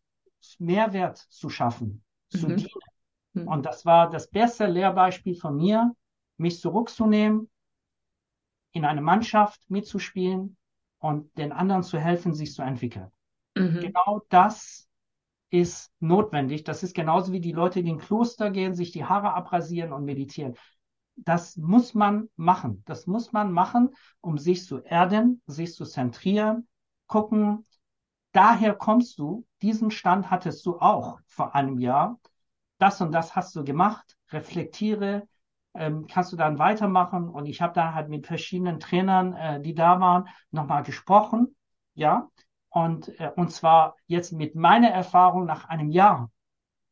Mehrwert 0.59 1.17
zu 1.17 1.49
schaffen, 1.49 2.03
mhm. 2.33 2.37
zu 2.37 2.47
dienen. 2.47 2.69
Mhm. 3.33 3.47
Und 3.47 3.65
das 3.65 3.85
war 3.85 4.09
das 4.09 4.29
beste 4.29 4.65
Lehrbeispiel 4.65 5.35
von 5.35 5.55
mir, 5.55 5.95
mich 6.37 6.59
zurückzunehmen, 6.59 7.49
in 8.71 8.85
eine 8.85 9.01
Mannschaft 9.01 9.61
mitzuspielen 9.69 10.57
und 10.99 11.35
den 11.37 11.51
anderen 11.51 11.83
zu 11.83 11.97
helfen, 11.97 12.33
sich 12.33 12.53
zu 12.53 12.61
entwickeln. 12.61 13.11
Mhm. 13.55 13.79
Genau 13.79 14.21
das 14.29 14.87
ist 15.49 15.91
notwendig. 15.99 16.63
Das 16.63 16.83
ist 16.83 16.95
genauso 16.95 17.31
wie 17.31 17.39
die 17.39 17.53
Leute 17.53 17.79
in 17.79 17.85
den 17.85 17.99
Kloster 17.99 18.51
gehen, 18.51 18.73
sich 18.73 18.91
die 18.91 19.05
Haare 19.05 19.33
abrasieren 19.33 19.93
und 19.93 20.05
meditieren. 20.05 20.55
Das 21.15 21.57
muss 21.57 21.93
man 21.93 22.29
machen. 22.35 22.83
Das 22.85 23.07
muss 23.07 23.31
man 23.31 23.51
machen, 23.51 23.95
um 24.21 24.37
sich 24.37 24.65
zu 24.65 24.79
erden, 24.79 25.41
sich 25.47 25.73
zu 25.73 25.85
zentrieren, 25.85 26.67
gucken. 27.07 27.65
Daher 28.37 28.75
kommst 28.75 29.17
du. 29.17 29.47
Diesen 29.63 29.89
Stand 29.89 30.29
hattest 30.29 30.63
du 30.67 30.77
auch 30.79 31.19
vor 31.25 31.55
einem 31.55 31.79
Jahr. 31.79 32.19
Das 32.77 33.01
und 33.01 33.11
das 33.11 33.35
hast 33.35 33.55
du 33.55 33.63
gemacht. 33.63 34.15
Reflektiere. 34.29 35.27
Ähm, 35.73 36.05
kannst 36.07 36.33
du 36.33 36.37
dann 36.37 36.59
weitermachen? 36.59 37.29
Und 37.29 37.47
ich 37.47 37.63
habe 37.63 37.73
dann 37.73 37.95
halt 37.95 38.09
mit 38.09 38.27
verschiedenen 38.27 38.79
Trainern, 38.79 39.33
äh, 39.33 39.59
die 39.59 39.73
da 39.73 39.99
waren, 39.99 40.27
nochmal 40.51 40.83
gesprochen. 40.83 41.55
Ja, 41.95 42.29
Und, 42.69 43.09
äh, 43.19 43.31
und 43.35 43.51
zwar 43.51 43.95
jetzt 44.05 44.33
mit 44.33 44.53
meiner 44.53 44.89
Erfahrung 44.89 45.45
nach 45.47 45.65
einem 45.65 45.89
Jahr. 45.89 46.29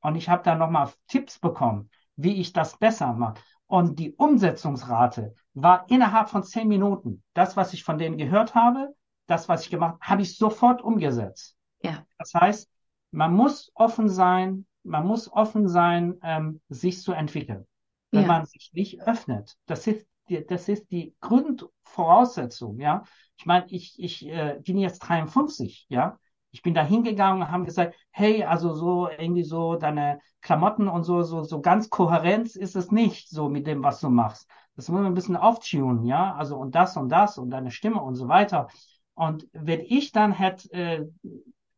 Und 0.02 0.16
ich 0.16 0.30
habe 0.30 0.42
da 0.42 0.56
nochmal 0.56 0.90
Tipps 1.08 1.38
bekommen, 1.38 1.92
wie 2.16 2.42
ich 2.42 2.54
das 2.54 2.78
besser 2.80 3.14
mache. 3.14 3.36
Und 3.68 4.00
die 4.00 4.14
Umsetzungsrate 4.16 5.36
war 5.54 5.86
innerhalb 5.90 6.30
von 6.30 6.44
zehn 6.44 6.68
Minuten. 6.68 7.24
Das, 7.36 7.56
was 7.56 7.74
ich 7.74 7.84
von 7.84 8.00
denen 8.00 8.18
gehört 8.18 8.56
habe, 8.56 8.96
das, 9.28 9.50
was 9.50 9.64
ich 9.64 9.70
gemacht 9.70 9.96
habe, 9.96 10.10
habe 10.10 10.22
ich 10.22 10.38
sofort 10.38 10.82
umgesetzt. 10.82 11.56
Ja. 11.82 12.06
Das 12.18 12.34
heißt, 12.34 12.70
man 13.12 13.34
muss 13.34 13.72
offen 13.76 14.10
sein, 14.10 14.66
man 14.84 15.08
muss 15.08 15.32
offen 15.32 15.68
sein, 15.68 16.20
ähm, 16.22 16.62
sich 16.70 17.02
zu 17.02 17.14
entwickeln. 17.14 17.66
Wenn 18.12 18.22
ja. 18.22 18.28
man 18.28 18.46
sich 18.46 18.72
nicht 18.74 19.02
öffnet, 19.02 19.56
das 19.66 19.88
ist 19.88 20.06
die, 20.30 20.46
das 20.46 20.70
ist 20.70 20.92
die 20.92 21.16
Grundvoraussetzung, 21.22 22.80
ja. 22.80 23.04
Ich 23.38 23.46
meine, 23.46 23.66
ich, 23.70 23.96
ich 23.98 24.28
äh, 24.28 24.60
bin 24.64 24.78
jetzt 24.78 25.00
53, 25.00 25.86
ja. 25.90 26.18
Ich 26.52 26.62
bin 26.62 26.74
da 26.74 26.84
hingegangen 26.84 27.42
und 27.42 27.52
haben 27.52 27.66
gesagt, 27.66 27.96
hey, 28.12 28.44
also 28.44 28.74
so 28.74 29.10
irgendwie 29.10 29.44
so 29.44 29.76
deine 29.76 30.20
Klamotten 30.42 30.88
und 30.88 31.04
so, 31.04 31.22
so, 31.22 31.44
so 31.44 31.60
ganz 31.60 31.90
Kohärenz 31.90 32.56
ist 32.56 32.76
es 32.76 32.92
nicht 32.92 33.30
so 33.30 33.50
mit 33.50 33.68
dem, 33.68 33.84
was 33.84 34.00
du 34.00 34.10
machst. 34.10 34.50
Das 34.76 34.88
muss 34.90 35.02
man 35.02 35.08
ein 35.08 35.16
bisschen 35.16 35.36
auftunen, 35.36 36.06
ja. 36.06 36.34
Also 36.36 36.58
und 36.58 36.76
das 36.76 36.96
und 36.98 37.10
das 37.10 37.38
und 37.38 37.50
deine 37.50 37.72
Stimme 37.72 38.02
und 38.02 38.16
so 38.16 38.28
weiter. 38.28 38.68
Und 39.16 39.48
wenn 39.54 39.82
ich 39.82 40.12
dann 40.12 40.32
hätte, 40.32 40.72
äh, 40.72 41.06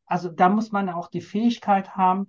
also 0.06 0.30
da 0.30 0.50
muss 0.50 0.72
man 0.72 0.90
auch 0.90 1.08
die 1.08 1.22
Fähigkeit 1.22 1.96
haben, 1.96 2.28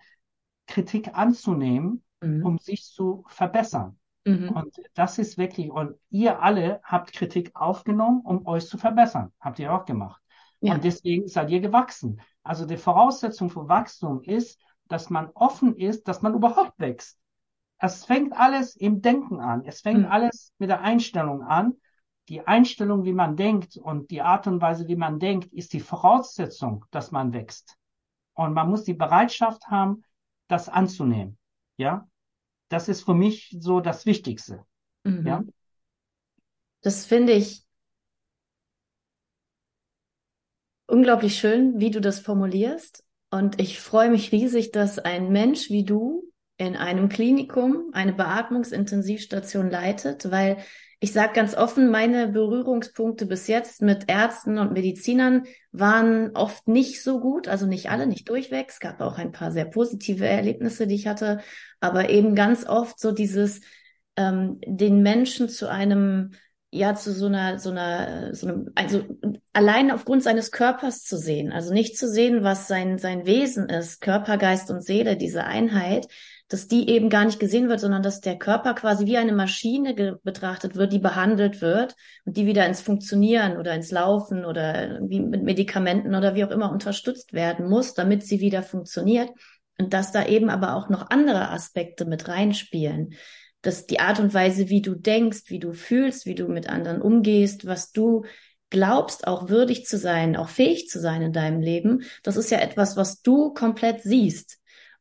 Kritik 0.66 1.14
anzunehmen, 1.14 2.04
mhm. 2.20 2.44
um 2.44 2.58
sich 2.58 2.84
zu 2.84 3.24
verbessern. 3.28 3.98
Mhm. 4.24 4.50
Und 4.50 4.76
das 4.94 5.18
ist 5.18 5.38
wirklich, 5.38 5.70
und 5.70 5.96
ihr 6.10 6.40
alle 6.42 6.80
habt 6.84 7.12
Kritik 7.12 7.50
aufgenommen, 7.54 8.20
um 8.22 8.46
euch 8.46 8.66
zu 8.66 8.76
verbessern. 8.78 9.32
Habt 9.40 9.58
ihr 9.58 9.72
auch 9.72 9.86
gemacht. 9.86 10.20
Ja. 10.60 10.74
Und 10.74 10.84
deswegen 10.84 11.28
seid 11.28 11.50
ihr 11.50 11.60
gewachsen. 11.60 12.20
Also 12.42 12.66
die 12.66 12.76
Voraussetzung 12.76 13.48
für 13.48 13.68
Wachstum 13.68 14.22
ist, 14.22 14.60
dass 14.88 15.10
man 15.10 15.30
offen 15.34 15.76
ist, 15.76 16.08
dass 16.08 16.22
man 16.22 16.34
überhaupt 16.34 16.78
wächst. 16.78 17.18
Es 17.78 18.04
fängt 18.04 18.32
alles 18.32 18.74
im 18.74 19.00
Denken 19.02 19.40
an. 19.40 19.64
Es 19.64 19.80
fängt 19.80 20.00
mhm. 20.00 20.06
alles 20.06 20.52
mit 20.58 20.68
der 20.68 20.80
Einstellung 20.80 21.42
an. 21.42 21.74
Die 22.28 22.46
Einstellung, 22.46 23.04
wie 23.04 23.12
man 23.12 23.36
denkt 23.36 23.76
und 23.76 24.10
die 24.10 24.20
Art 24.20 24.46
und 24.46 24.60
Weise, 24.60 24.86
wie 24.86 24.96
man 24.96 25.18
denkt, 25.18 25.52
ist 25.52 25.72
die 25.72 25.80
Voraussetzung, 25.80 26.84
dass 26.90 27.10
man 27.10 27.32
wächst. 27.32 27.76
Und 28.34 28.52
man 28.52 28.68
muss 28.68 28.84
die 28.84 28.94
Bereitschaft 28.94 29.68
haben, 29.68 30.04
das 30.46 30.68
anzunehmen. 30.68 31.38
Ja. 31.78 32.08
Das 32.68 32.88
ist 32.88 33.02
für 33.02 33.14
mich 33.14 33.56
so 33.58 33.80
das 33.80 34.04
Wichtigste. 34.04 34.64
Mhm. 35.04 35.26
Ja. 35.26 35.44
Das 36.82 37.06
finde 37.06 37.32
ich 37.32 37.64
unglaublich 40.86 41.38
schön, 41.38 41.80
wie 41.80 41.90
du 41.90 42.00
das 42.00 42.20
formulierst. 42.20 43.04
Und 43.30 43.60
ich 43.60 43.80
freue 43.80 44.10
mich 44.10 44.32
riesig, 44.32 44.70
dass 44.70 44.98
ein 44.98 45.30
Mensch 45.32 45.70
wie 45.70 45.84
du 45.84 46.30
in 46.56 46.76
einem 46.76 47.08
Klinikum 47.08 47.90
eine 47.92 48.12
Beatmungsintensivstation 48.12 49.70
leitet, 49.70 50.30
weil 50.30 50.58
ich 51.00 51.12
sage 51.12 51.32
ganz 51.32 51.54
offen, 51.54 51.90
meine 51.90 52.28
Berührungspunkte 52.28 53.26
bis 53.26 53.46
jetzt 53.46 53.82
mit 53.82 54.10
Ärzten 54.10 54.58
und 54.58 54.72
Medizinern 54.72 55.44
waren 55.70 56.34
oft 56.34 56.66
nicht 56.66 57.02
so 57.02 57.20
gut, 57.20 57.46
also 57.46 57.66
nicht 57.66 57.90
alle, 57.90 58.06
nicht 58.08 58.28
durchweg. 58.28 58.66
Es 58.68 58.80
gab 58.80 59.00
auch 59.00 59.16
ein 59.16 59.30
paar 59.30 59.52
sehr 59.52 59.66
positive 59.66 60.26
Erlebnisse, 60.26 60.88
die 60.88 60.96
ich 60.96 61.06
hatte, 61.06 61.40
aber 61.80 62.10
eben 62.10 62.34
ganz 62.34 62.66
oft 62.66 62.98
so 62.98 63.12
dieses, 63.12 63.60
ähm, 64.16 64.58
den 64.66 65.02
Menschen 65.02 65.48
zu 65.48 65.70
einem 65.70 66.32
ja 66.70 66.94
zu 66.94 67.12
so 67.12 67.26
einer 67.26 67.58
so 67.58 67.70
einer 67.70 68.34
so 68.34 68.46
einem 68.46 68.70
also 68.74 69.02
allein 69.54 69.90
aufgrund 69.90 70.22
seines 70.22 70.50
Körpers 70.50 71.02
zu 71.02 71.16
sehen, 71.16 71.50
also 71.50 71.72
nicht 71.72 71.96
zu 71.96 72.08
sehen, 72.10 72.42
was 72.42 72.68
sein 72.68 72.98
sein 72.98 73.24
Wesen 73.24 73.68
ist, 73.70 74.00
Körper, 74.02 74.36
Geist 74.36 74.70
und 74.70 74.84
Seele, 74.84 75.16
diese 75.16 75.44
Einheit, 75.44 76.08
dass 76.48 76.66
die 76.66 76.88
eben 76.88 77.10
gar 77.10 77.24
nicht 77.24 77.38
gesehen 77.38 77.68
wird, 77.68 77.80
sondern 77.80 78.02
dass 78.02 78.20
der 78.20 78.38
Körper 78.38 78.74
quasi 78.74 79.06
wie 79.06 79.18
eine 79.18 79.32
Maschine 79.32 80.18
betrachtet 80.22 80.76
wird, 80.76 80.92
die 80.92 80.98
behandelt 80.98 81.60
wird 81.60 81.94
und 82.24 82.36
die 82.36 82.46
wieder 82.46 82.66
ins 82.66 82.80
Funktionieren 82.80 83.58
oder 83.58 83.74
ins 83.74 83.90
Laufen 83.90 84.44
oder 84.44 85.00
wie 85.02 85.20
mit 85.20 85.42
Medikamenten 85.42 86.14
oder 86.14 86.34
wie 86.34 86.44
auch 86.44 86.50
immer 86.50 86.72
unterstützt 86.72 87.32
werden 87.32 87.68
muss, 87.68 87.94
damit 87.94 88.24
sie 88.24 88.40
wieder 88.40 88.62
funktioniert 88.62 89.30
und 89.78 89.92
dass 89.92 90.10
da 90.10 90.26
eben 90.26 90.50
aber 90.50 90.74
auch 90.74 90.88
noch 90.88 91.10
andere 91.10 91.50
Aspekte 91.50 92.04
mit 92.04 92.28
reinspielen 92.28 93.14
dass 93.60 93.86
die 93.86 94.00
Art 94.00 94.20
und 94.20 94.32
Weise, 94.34 94.68
wie 94.68 94.82
du 94.82 94.94
denkst, 94.94 95.44
wie 95.46 95.58
du 95.58 95.72
fühlst, 95.72 96.26
wie 96.26 96.34
du 96.34 96.46
mit 96.46 96.68
anderen 96.68 97.02
umgehst, 97.02 97.66
was 97.66 97.90
du 97.90 98.24
glaubst, 98.70 99.26
auch 99.26 99.48
würdig 99.48 99.86
zu 99.86 99.98
sein, 99.98 100.36
auch 100.36 100.48
fähig 100.48 100.88
zu 100.88 101.00
sein 101.00 101.22
in 101.22 101.32
deinem 101.32 101.60
Leben, 101.60 102.02
das 102.22 102.36
ist 102.36 102.50
ja 102.50 102.58
etwas, 102.58 102.96
was 102.96 103.22
du 103.22 103.52
komplett 103.54 104.02
siehst. 104.02 104.58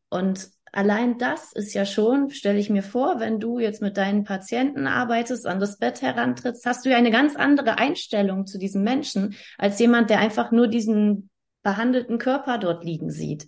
Und 0.09 0.49
allein 0.71 1.17
das 1.17 1.53
ist 1.53 1.73
ja 1.73 1.85
schon, 1.85 2.29
stelle 2.29 2.59
ich 2.59 2.69
mir 2.69 2.83
vor, 2.83 3.19
wenn 3.19 3.39
du 3.39 3.59
jetzt 3.59 3.81
mit 3.81 3.97
deinen 3.97 4.23
Patienten 4.23 4.87
arbeitest, 4.87 5.45
an 5.45 5.59
das 5.59 5.77
Bett 5.77 6.01
herantrittst, 6.01 6.65
hast 6.65 6.85
du 6.85 6.89
ja 6.89 6.97
eine 6.97 7.11
ganz 7.11 7.35
andere 7.35 7.77
Einstellung 7.77 8.45
zu 8.45 8.57
diesem 8.57 8.83
Menschen 8.83 9.35
als 9.57 9.79
jemand, 9.79 10.09
der 10.09 10.19
einfach 10.19 10.51
nur 10.51 10.67
diesen 10.67 11.29
behandelten 11.63 12.17
Körper 12.17 12.57
dort 12.57 12.83
liegen 12.83 13.09
sieht. 13.09 13.47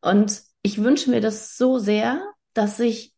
Und 0.00 0.42
ich 0.62 0.82
wünsche 0.82 1.10
mir 1.10 1.20
das 1.20 1.56
so 1.56 1.78
sehr, 1.78 2.22
dass 2.54 2.76
sich 2.76 3.12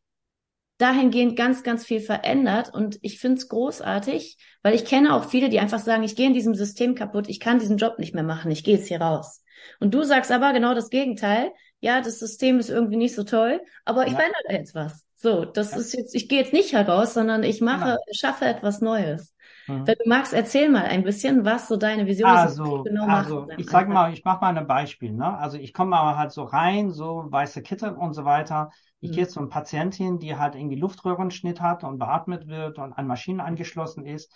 dahingehend 0.78 1.36
ganz, 1.36 1.62
ganz 1.62 1.84
viel 1.84 2.00
verändert. 2.00 2.72
Und 2.72 2.98
ich 3.02 3.18
finde 3.18 3.38
es 3.38 3.48
großartig, 3.48 4.38
weil 4.62 4.74
ich 4.74 4.84
kenne 4.84 5.14
auch 5.14 5.28
viele, 5.28 5.48
die 5.48 5.60
einfach 5.60 5.80
sagen, 5.80 6.04
ich 6.04 6.16
gehe 6.16 6.26
in 6.26 6.34
diesem 6.34 6.54
System 6.54 6.94
kaputt, 6.94 7.28
ich 7.28 7.40
kann 7.40 7.58
diesen 7.58 7.76
Job 7.76 7.98
nicht 7.98 8.14
mehr 8.14 8.24
machen, 8.24 8.50
ich 8.50 8.64
gehe 8.64 8.76
jetzt 8.76 8.88
hier 8.88 9.00
raus. 9.00 9.42
Und 9.80 9.92
du 9.92 10.04
sagst 10.04 10.30
aber 10.30 10.52
genau 10.52 10.74
das 10.74 10.88
Gegenteil. 10.88 11.52
Ja, 11.80 12.00
das 12.00 12.18
System 12.18 12.58
ist 12.58 12.70
irgendwie 12.70 12.97
nicht 12.97 13.14
so 13.14 13.25
toll, 13.25 13.61
aber 13.85 14.06
ich 14.06 14.12
ja. 14.12 14.18
verändere 14.18 14.52
jetzt 14.52 14.75
was. 14.75 15.06
So, 15.20 15.44
das 15.44 15.73
ja. 15.73 15.78
ist 15.78 15.94
jetzt, 15.94 16.14
ich 16.14 16.28
gehe 16.28 16.38
jetzt 16.40 16.52
nicht 16.52 16.73
heraus, 16.73 17.14
sondern 17.14 17.42
ich 17.42 17.61
mache, 17.61 17.85
genau. 17.85 17.97
schaffe 18.12 18.44
etwas 18.44 18.80
Neues. 18.80 19.35
Mhm. 19.66 19.87
Wenn 19.87 19.97
du 20.02 20.08
magst, 20.08 20.32
erzähl 20.32 20.68
mal 20.68 20.85
ein 20.85 21.02
bisschen, 21.02 21.44
was 21.44 21.68
so 21.68 21.76
deine 21.76 22.06
Vision 22.06 22.30
also, 22.30 22.78
ist. 22.78 22.85
Genau 22.85 23.06
also, 23.06 23.49
ich 23.56 23.68
sag 23.68 23.88
mal, 23.88 24.12
ich 24.12 24.25
mache 24.25 24.40
mal 24.40 24.56
ein 24.56 24.66
Beispiel. 24.66 25.12
Ne? 25.12 25.37
Also 25.37 25.58
ich 25.58 25.75
komme 25.75 25.97
aber 25.97 26.16
halt 26.16 26.32
so 26.32 26.44
rein, 26.44 26.90
so 26.90 27.26
weiße 27.28 27.62
Kittel 27.62 27.94
und 27.94 28.14
so 28.14 28.25
weiter. 28.25 28.70
Ich 29.00 29.11
mhm. 29.11 29.14
gehe 29.14 29.28
zu 29.28 29.40
einer 29.40 29.49
Patientin, 29.49 30.18
die 30.18 30.37
halt 30.37 30.54
irgendwie 30.54 30.76
Luftröhrenschnitt 30.76 31.61
hat 31.61 31.85
und 31.85 31.99
beatmet 31.99 32.47
wird 32.47 32.78
und 32.78 32.92
an 32.92 33.06
Maschinen 33.06 33.40
angeschlossen 33.40 34.06
ist. 34.06 34.32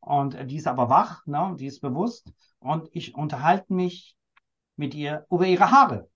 Und 0.00 0.34
äh, 0.34 0.46
die 0.46 0.56
ist 0.56 0.68
aber 0.68 0.88
wach, 0.88 1.26
ne? 1.26 1.56
die 1.58 1.66
ist 1.66 1.80
bewusst. 1.80 2.30
Und 2.58 2.88
ich 2.92 3.14
unterhalte 3.14 3.72
mich 3.72 4.16
mit 4.76 4.94
ihr 4.94 5.24
über 5.30 5.46
ihre 5.46 5.70
Haare. 5.70 6.08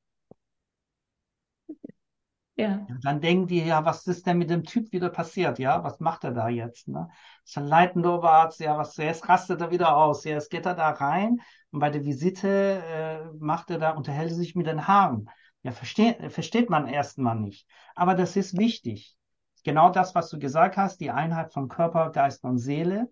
Ja. 2.61 2.87
Dann 3.02 3.21
denken 3.21 3.47
die, 3.47 3.64
ja, 3.64 3.85
was 3.85 4.07
ist 4.07 4.26
denn 4.26 4.38
mit 4.38 4.50
dem 4.50 4.64
Typ 4.64 4.93
wieder 4.93 5.09
passiert? 5.09 5.59
Ja, 5.59 5.83
was 5.83 6.00
macht 6.00 6.25
er 6.25 6.33
da 6.33 6.49
jetzt? 6.49 6.88
Ne? 6.88 7.09
ist 7.45 7.59
ein 7.59 7.67
leitender 7.67 8.17
Oberarzt, 8.17 8.61
ja, 8.61 8.76
was, 8.76 8.97
jetzt 8.97 9.29
rastet 9.29 9.61
er 9.61 9.71
wieder 9.71 9.97
aus. 9.97 10.25
Ja, 10.25 10.33
jetzt 10.33 10.50
geht 10.50 10.67
er 10.67 10.75
da 10.75 10.90
rein 10.90 11.40
und 11.71 11.81
bei 11.81 11.90
der 11.90 12.05
Visite 12.05 12.83
äh, 12.87 13.25
macht 13.38 13.71
er 13.71 13.79
da, 13.79 13.90
unterhält 13.90 14.31
er 14.31 14.37
sich 14.37 14.55
mit 14.55 14.67
den 14.67 14.87
Haaren. 14.87 15.29
Ja, 15.62 15.73
versteht, 15.73 16.33
versteht 16.33 16.71
man 16.71 16.87
erstmal 16.87 17.37
nicht. 17.37 17.67
Aber 17.95 18.14
das 18.14 18.37
ist 18.37 18.57
wichtig. 18.57 19.17
Genau 19.64 19.90
das, 19.90 20.14
was 20.14 20.31
du 20.31 20.38
gesagt 20.38 20.76
hast, 20.76 21.00
die 21.00 21.11
Einheit 21.11 21.52
von 21.52 21.69
Körper, 21.69 22.11
Geist 22.11 22.45
und 22.45 22.59
Seele, 22.59 23.11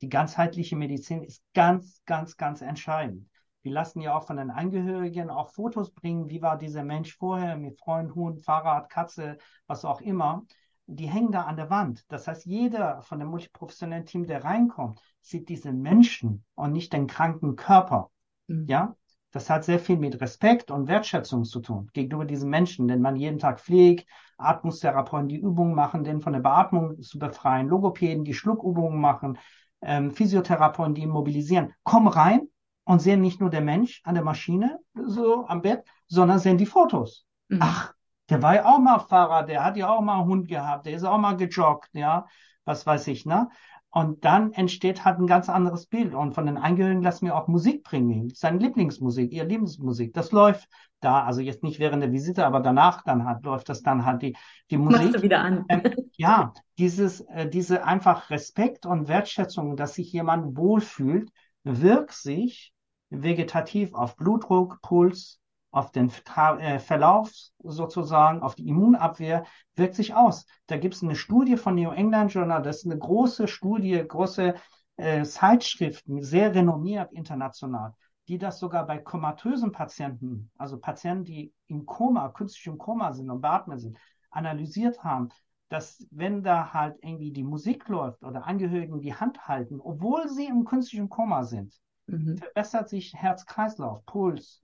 die 0.00 0.08
ganzheitliche 0.08 0.76
Medizin 0.76 1.22
ist 1.22 1.42
ganz, 1.54 2.02
ganz, 2.06 2.36
ganz 2.36 2.60
entscheidend. 2.60 3.28
Wir 3.62 3.72
lassen 3.72 4.00
ja 4.00 4.16
auch 4.16 4.24
von 4.24 4.36
den 4.36 4.50
Angehörigen 4.50 5.30
auch 5.30 5.50
Fotos 5.50 5.92
bringen, 5.92 6.28
wie 6.28 6.42
war 6.42 6.58
dieser 6.58 6.82
Mensch 6.82 7.16
vorher 7.16 7.56
mit 7.56 7.78
Freund, 7.78 8.14
Hund, 8.14 8.44
Fahrrad, 8.44 8.90
Katze, 8.90 9.38
was 9.66 9.84
auch 9.84 10.00
immer. 10.00 10.44
Die 10.86 11.08
hängen 11.08 11.30
da 11.30 11.42
an 11.42 11.56
der 11.56 11.70
Wand. 11.70 12.04
Das 12.08 12.26
heißt, 12.26 12.44
jeder 12.44 13.02
von 13.02 13.20
dem 13.20 13.28
multiprofessionellen 13.28 14.04
Team, 14.04 14.26
der 14.26 14.44
reinkommt, 14.44 15.00
sieht 15.20 15.48
diesen 15.48 15.80
Menschen 15.80 16.44
und 16.56 16.72
nicht 16.72 16.92
den 16.92 17.06
kranken 17.06 17.54
Körper. 17.54 18.10
Mhm. 18.48 18.66
Ja, 18.68 18.96
das 19.30 19.48
hat 19.48 19.64
sehr 19.64 19.78
viel 19.78 19.96
mit 19.96 20.20
Respekt 20.20 20.72
und 20.72 20.88
Wertschätzung 20.88 21.44
zu 21.44 21.60
tun 21.60 21.88
gegenüber 21.92 22.24
diesen 22.24 22.50
Menschen, 22.50 22.88
den 22.88 23.00
man 23.00 23.16
jeden 23.16 23.38
Tag 23.38 23.60
pflegt, 23.60 24.08
Atmungstherapeuten, 24.38 25.28
die 25.28 25.38
Übungen 25.38 25.74
machen, 25.74 26.02
den 26.02 26.20
von 26.20 26.32
der 26.32 26.40
Beatmung 26.40 27.00
zu 27.00 27.18
befreien, 27.18 27.68
Logopäden, 27.68 28.24
die 28.24 28.34
Schluckübungen 28.34 29.00
machen, 29.00 29.38
ähm, 29.80 30.10
Physiotherapeuten, 30.10 30.94
die 30.94 31.06
mobilisieren. 31.06 31.72
Komm 31.84 32.08
rein 32.08 32.48
und 32.84 33.00
sehen 33.00 33.20
nicht 33.20 33.40
nur 33.40 33.50
der 33.50 33.60
Mensch 33.60 34.00
an 34.04 34.14
der 34.14 34.24
Maschine, 34.24 34.80
so 34.94 35.46
am 35.46 35.62
Bett, 35.62 35.84
sondern 36.08 36.38
sehen 36.38 36.58
die 36.58 36.66
Fotos. 36.66 37.24
Mhm. 37.48 37.58
Ach, 37.60 37.92
der 38.28 38.42
war 38.42 38.54
ja 38.54 38.64
auch 38.66 38.78
mal 38.78 38.98
Fahrer, 38.98 39.44
der 39.44 39.64
hat 39.64 39.76
ja 39.76 39.88
auch 39.88 40.00
mal 40.00 40.20
einen 40.20 40.28
Hund 40.28 40.48
gehabt, 40.48 40.86
der 40.86 40.94
ist 40.94 41.04
auch 41.04 41.18
mal 41.18 41.36
gejoggt, 41.36 41.90
ja, 41.92 42.26
was 42.64 42.86
weiß 42.86 43.08
ich, 43.08 43.26
ne? 43.26 43.48
Und 43.94 44.24
dann 44.24 44.52
entsteht 44.52 45.04
halt 45.04 45.18
ein 45.18 45.26
ganz 45.26 45.50
anderes 45.50 45.84
Bild. 45.84 46.14
Und 46.14 46.32
von 46.32 46.46
den 46.46 46.56
Angehörigen 46.56 47.02
lassen 47.02 47.26
wir 47.26 47.36
auch 47.36 47.46
Musik 47.46 47.84
bringen. 47.84 48.30
Seine 48.34 48.56
Lieblingsmusik, 48.58 49.30
ihr 49.32 49.44
Lieblingsmusik. 49.44 50.14
Das 50.14 50.32
läuft 50.32 50.66
da, 51.00 51.24
also 51.24 51.42
jetzt 51.42 51.62
nicht 51.62 51.78
während 51.78 52.02
der 52.02 52.10
Visite, 52.10 52.46
aber 52.46 52.60
danach 52.60 53.02
dann 53.02 53.26
halt 53.26 53.44
läuft 53.44 53.68
das 53.68 53.82
dann 53.82 54.06
halt 54.06 54.22
die, 54.22 54.34
die 54.70 54.78
Musik. 54.78 55.02
Machst 55.02 55.16
du 55.16 55.22
wieder 55.22 55.40
an. 55.40 55.66
Ähm, 55.68 55.82
ja, 56.16 56.54
dieses, 56.78 57.20
äh, 57.20 57.50
diese 57.50 57.84
einfach 57.84 58.30
Respekt 58.30 58.86
und 58.86 59.08
Wertschätzung, 59.08 59.76
dass 59.76 59.94
sich 59.94 60.10
jemand 60.10 60.56
wohlfühlt, 60.56 61.30
wirkt 61.64 62.12
sich 62.12 62.72
vegetativ 63.10 63.94
auf 63.94 64.16
Blutdruck, 64.16 64.80
Puls, 64.82 65.40
auf 65.70 65.90
den 65.90 66.10
äh, 66.36 66.78
Verlauf 66.78 67.32
sozusagen, 67.62 68.42
auf 68.42 68.54
die 68.54 68.68
Immunabwehr, 68.68 69.44
wirkt 69.74 69.94
sich 69.94 70.14
aus. 70.14 70.46
Da 70.66 70.76
gibt 70.76 70.94
es 70.94 71.02
eine 71.02 71.16
Studie 71.16 71.56
von 71.56 71.74
New 71.74 71.90
England 71.90 72.32
Journal, 72.32 72.62
das 72.62 72.78
ist 72.78 72.86
eine 72.86 72.98
große 72.98 73.48
Studie, 73.48 74.04
große 74.06 74.54
äh, 74.96 75.22
Zeitschriften, 75.24 76.22
sehr 76.22 76.54
renommiert 76.54 77.12
international, 77.12 77.94
die 78.28 78.38
das 78.38 78.58
sogar 78.58 78.86
bei 78.86 78.98
komatösen 78.98 79.72
Patienten, 79.72 80.50
also 80.58 80.78
Patienten, 80.78 81.24
die 81.24 81.54
im 81.66 81.86
Koma, 81.86 82.28
künstlich 82.28 82.66
im 82.66 82.78
Koma 82.78 83.12
sind 83.12 83.30
und 83.30 83.40
beatmet 83.40 83.80
sind, 83.80 83.98
analysiert 84.30 85.02
haben, 85.02 85.30
dass 85.72 86.06
wenn 86.10 86.42
da 86.42 86.74
halt 86.74 86.98
irgendwie 87.00 87.32
die 87.32 87.42
Musik 87.42 87.88
läuft 87.88 88.24
oder 88.24 88.46
Angehörigen 88.46 89.00
die 89.00 89.14
Hand 89.14 89.48
halten, 89.48 89.80
obwohl 89.80 90.28
sie 90.28 90.44
im 90.44 90.66
künstlichen 90.66 91.08
Koma 91.08 91.44
sind, 91.44 91.80
mhm. 92.08 92.36
verbessert 92.36 92.90
sich 92.90 93.14
Herz-Kreislauf, 93.14 94.04
Puls, 94.04 94.60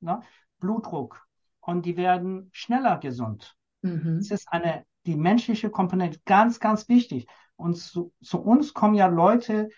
ne, 0.00 0.20
Blutdruck 0.58 1.26
und 1.60 1.84
die 1.84 1.98
werden 1.98 2.48
schneller 2.52 2.96
gesund. 2.96 3.54
Mhm. 3.82 4.16
Es 4.16 4.30
ist 4.30 4.50
eine, 4.50 4.86
die 5.04 5.16
menschliche 5.16 5.68
Komponente 5.68 6.20
ganz, 6.24 6.58
ganz 6.58 6.88
wichtig. 6.88 7.26
Und 7.56 7.76
zu, 7.76 8.14
zu 8.22 8.40
uns 8.40 8.72
kommen 8.72 8.94
ja 8.94 9.08
Leute, 9.08 9.68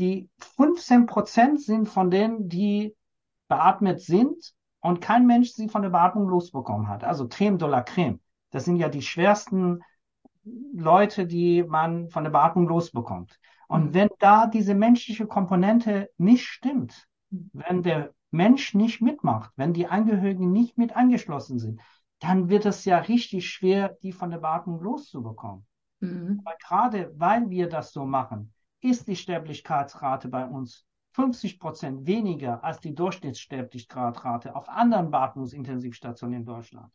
die 0.00 0.28
15 0.56 1.06
Prozent 1.06 1.60
sind 1.60 1.88
von 1.88 2.10
denen, 2.10 2.48
die 2.48 2.96
beatmet 3.46 4.00
sind 4.00 4.52
und 4.80 5.00
kein 5.00 5.28
Mensch 5.28 5.52
sie 5.52 5.68
von 5.68 5.82
der 5.82 5.90
Beatmung 5.90 6.28
losbekommen 6.28 6.88
hat. 6.88 7.04
Also 7.04 7.28
Creme 7.28 7.56
de 7.56 7.68
la 7.68 7.82
Creme. 7.82 8.18
Das 8.50 8.64
sind 8.64 8.78
ja 8.78 8.88
die 8.88 9.02
schwersten 9.02 9.80
Leute, 10.74 11.26
die 11.26 11.62
man 11.62 12.08
von 12.08 12.24
der 12.24 12.30
Beatmung 12.30 12.68
losbekommt. 12.68 13.38
Und 13.68 13.86
mhm. 13.86 13.94
wenn 13.94 14.08
da 14.18 14.46
diese 14.46 14.74
menschliche 14.74 15.26
Komponente 15.26 16.10
nicht 16.18 16.46
stimmt, 16.46 17.06
mhm. 17.30 17.50
wenn 17.52 17.82
der 17.82 18.14
Mensch 18.30 18.74
nicht 18.74 19.00
mitmacht, 19.00 19.52
wenn 19.56 19.72
die 19.72 19.86
Angehörigen 19.86 20.52
nicht 20.52 20.76
mit 20.76 20.96
angeschlossen 20.96 21.58
sind, 21.58 21.80
dann 22.18 22.48
wird 22.48 22.66
es 22.66 22.84
ja 22.84 22.98
richtig 22.98 23.48
schwer, 23.48 23.96
die 24.02 24.12
von 24.12 24.30
der 24.30 24.38
Beatmung 24.38 24.80
loszubekommen. 24.80 25.66
Mhm. 26.00 26.42
Aber 26.44 26.56
gerade 26.58 27.12
weil 27.16 27.48
wir 27.50 27.68
das 27.68 27.92
so 27.92 28.04
machen, 28.04 28.52
ist 28.80 29.08
die 29.08 29.16
Sterblichkeitsrate 29.16 30.28
bei 30.28 30.44
uns 30.44 30.84
50 31.12 31.60
Prozent 31.60 32.06
weniger 32.06 32.62
als 32.64 32.80
die 32.80 32.94
Durchschnittssterblichkeitsrate 32.94 34.54
auf 34.54 34.68
anderen 34.68 35.10
Beatmungsintensivstationen 35.10 36.40
in 36.40 36.44
Deutschland 36.44 36.90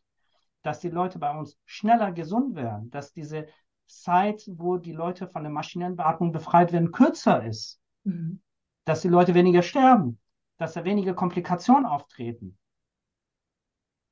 dass 0.62 0.80
die 0.80 0.90
Leute 0.90 1.18
bei 1.18 1.36
uns 1.36 1.58
schneller 1.64 2.12
gesund 2.12 2.54
werden, 2.54 2.90
dass 2.90 3.12
diese 3.12 3.46
Zeit, 3.86 4.48
wo 4.54 4.76
die 4.76 4.92
Leute 4.92 5.26
von 5.26 5.42
der 5.42 5.52
maschinellen 5.52 5.96
Beatmung 5.96 6.32
befreit 6.32 6.72
werden, 6.72 6.92
kürzer 6.92 7.44
ist, 7.44 7.80
mhm. 8.04 8.40
dass 8.84 9.00
die 9.00 9.08
Leute 9.08 9.34
weniger 9.34 9.62
sterben, 9.62 10.18
dass 10.58 10.74
da 10.74 10.84
weniger 10.84 11.14
Komplikationen 11.14 11.86
auftreten. 11.86 12.56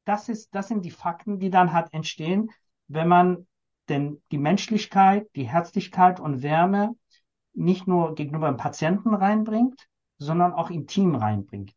Das 0.05 0.29
ist, 0.29 0.55
das 0.55 0.69
sind 0.69 0.85
die 0.85 0.91
Fakten, 0.91 1.39
die 1.39 1.51
dann 1.51 1.73
halt 1.73 1.93
entstehen, 1.93 2.51
wenn 2.89 3.09
man 3.09 3.47
denn 3.89 4.23
die 4.31 4.39
Menschlichkeit, 4.39 5.29
die 5.37 5.49
Herzlichkeit 5.49 6.21
und 6.21 6.43
Wärme 6.43 6.97
nicht 7.53 7.87
nur 7.87 8.15
gegenüber 8.15 8.49
dem 8.49 8.57
Patienten 8.57 9.15
reinbringt, 9.15 9.89
sondern 10.19 10.53
auch 10.53 10.71
im 10.71 10.87
Team 10.87 11.15
reinbringt. 11.15 11.75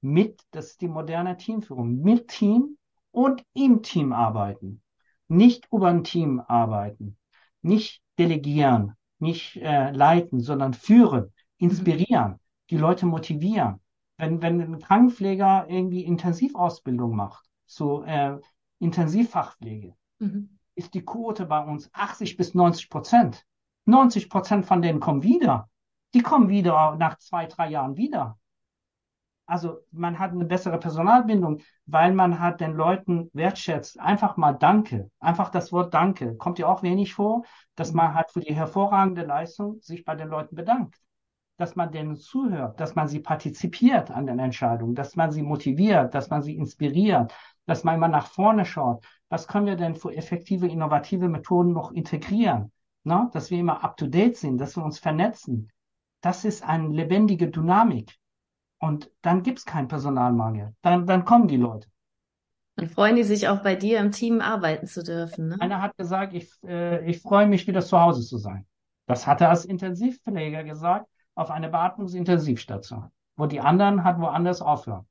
Mit, 0.00 0.42
das 0.52 0.70
ist 0.70 0.80
die 0.80 0.88
moderne 0.88 1.36
Teamführung, 1.36 2.00
mit 2.00 2.28
Team 2.28 2.77
und 3.18 3.44
im 3.52 3.82
Team 3.82 4.12
arbeiten. 4.12 4.80
Nicht 5.26 5.66
über 5.72 5.88
ein 5.88 6.04
Team 6.04 6.40
arbeiten. 6.46 7.18
Nicht 7.62 8.00
delegieren, 8.16 8.94
nicht 9.18 9.56
äh, 9.56 9.90
leiten, 9.90 10.38
sondern 10.38 10.72
führen, 10.72 11.32
inspirieren, 11.56 12.38
die 12.70 12.76
Leute 12.76 13.06
motivieren. 13.06 13.80
Wenn, 14.18 14.40
wenn 14.40 14.60
ein 14.60 14.78
Krankenpfleger 14.78 15.66
irgendwie 15.68 16.04
Intensivausbildung 16.04 17.16
macht, 17.16 17.44
so 17.66 18.04
äh, 18.04 18.38
Intensivfachpflege, 18.78 19.96
mhm. 20.20 20.56
ist 20.76 20.94
die 20.94 21.04
Quote 21.04 21.44
bei 21.46 21.58
uns 21.58 21.90
80 21.92 22.36
bis 22.36 22.54
90 22.54 22.88
Prozent. 22.88 23.44
90 23.86 24.30
Prozent 24.30 24.64
von 24.64 24.80
denen 24.80 25.00
kommen 25.00 25.24
wieder. 25.24 25.68
Die 26.14 26.22
kommen 26.22 26.48
wieder 26.48 26.94
nach 26.94 27.18
zwei, 27.18 27.46
drei 27.46 27.68
Jahren 27.68 27.96
wieder. 27.96 28.38
Also 29.48 29.78
man 29.92 30.18
hat 30.18 30.32
eine 30.32 30.44
bessere 30.44 30.78
Personalbindung, 30.78 31.62
weil 31.86 32.12
man 32.12 32.38
hat 32.38 32.60
den 32.60 32.74
Leuten 32.74 33.30
wertschätzt. 33.32 33.98
Einfach 33.98 34.36
mal 34.36 34.52
Danke. 34.52 35.10
Einfach 35.20 35.48
das 35.48 35.72
Wort 35.72 35.94
Danke. 35.94 36.36
Kommt 36.36 36.58
ja 36.58 36.66
auch 36.66 36.82
wenig 36.82 37.14
vor, 37.14 37.44
dass 37.74 37.94
man 37.94 38.12
halt 38.12 38.30
für 38.30 38.40
die 38.40 38.54
hervorragende 38.54 39.22
Leistung 39.22 39.80
sich 39.80 40.04
bei 40.04 40.14
den 40.14 40.28
Leuten 40.28 40.54
bedankt. 40.54 41.00
Dass 41.56 41.76
man 41.76 41.90
denen 41.90 42.16
zuhört, 42.16 42.78
dass 42.78 42.94
man 42.94 43.08
sie 43.08 43.20
partizipiert 43.20 44.10
an 44.10 44.26
den 44.26 44.38
Entscheidungen, 44.38 44.94
dass 44.94 45.16
man 45.16 45.32
sie 45.32 45.42
motiviert, 45.42 46.14
dass 46.14 46.28
man 46.28 46.42
sie 46.42 46.54
inspiriert, 46.54 47.34
dass 47.64 47.84
man 47.84 47.94
immer 47.94 48.08
nach 48.08 48.26
vorne 48.26 48.66
schaut. 48.66 49.02
Was 49.30 49.48
können 49.48 49.64
wir 49.64 49.76
denn 49.76 49.94
für 49.94 50.14
effektive, 50.14 50.68
innovative 50.68 51.26
Methoden 51.26 51.72
noch 51.72 51.90
integrieren? 51.92 52.70
Na, 53.02 53.30
dass 53.32 53.50
wir 53.50 53.58
immer 53.58 53.82
up 53.82 53.96
to 53.96 54.08
date 54.08 54.36
sind, 54.36 54.58
dass 54.58 54.76
wir 54.76 54.84
uns 54.84 54.98
vernetzen. 54.98 55.72
Das 56.20 56.44
ist 56.44 56.62
eine 56.62 56.88
lebendige 56.88 57.48
Dynamik. 57.48 58.18
Und 58.78 59.10
dann 59.22 59.42
gibt 59.42 59.58
es 59.58 59.64
keinen 59.64 59.88
Personalmangel. 59.88 60.74
Dann, 60.82 61.06
dann 61.06 61.24
kommen 61.24 61.48
die 61.48 61.56
Leute. 61.56 61.88
Dann 62.76 62.88
freuen 62.88 63.16
die 63.16 63.24
sich 63.24 63.48
auch 63.48 63.62
bei 63.62 63.74
dir 63.74 63.98
im 63.98 64.12
Team 64.12 64.40
arbeiten 64.40 64.86
zu 64.86 65.02
dürfen. 65.02 65.48
Ne? 65.48 65.56
Einer 65.60 65.82
hat 65.82 65.96
gesagt, 65.96 66.32
ich, 66.34 66.48
äh, 66.64 67.04
ich 67.10 67.20
freue 67.20 67.48
mich, 67.48 67.66
wieder 67.66 67.80
zu 67.80 68.00
Hause 68.00 68.24
zu 68.24 68.38
sein. 68.38 68.66
Das 69.06 69.26
hat 69.26 69.40
er 69.40 69.50
als 69.50 69.64
Intensivpfleger 69.64 70.62
gesagt, 70.62 71.08
auf 71.34 71.50
eine 71.50 71.68
Beatmungsintensivstation, 71.70 73.10
wo 73.36 73.46
die 73.46 73.60
anderen 73.60 74.04
halt 74.04 74.20
woanders 74.20 74.62
aufhören. 74.62 75.08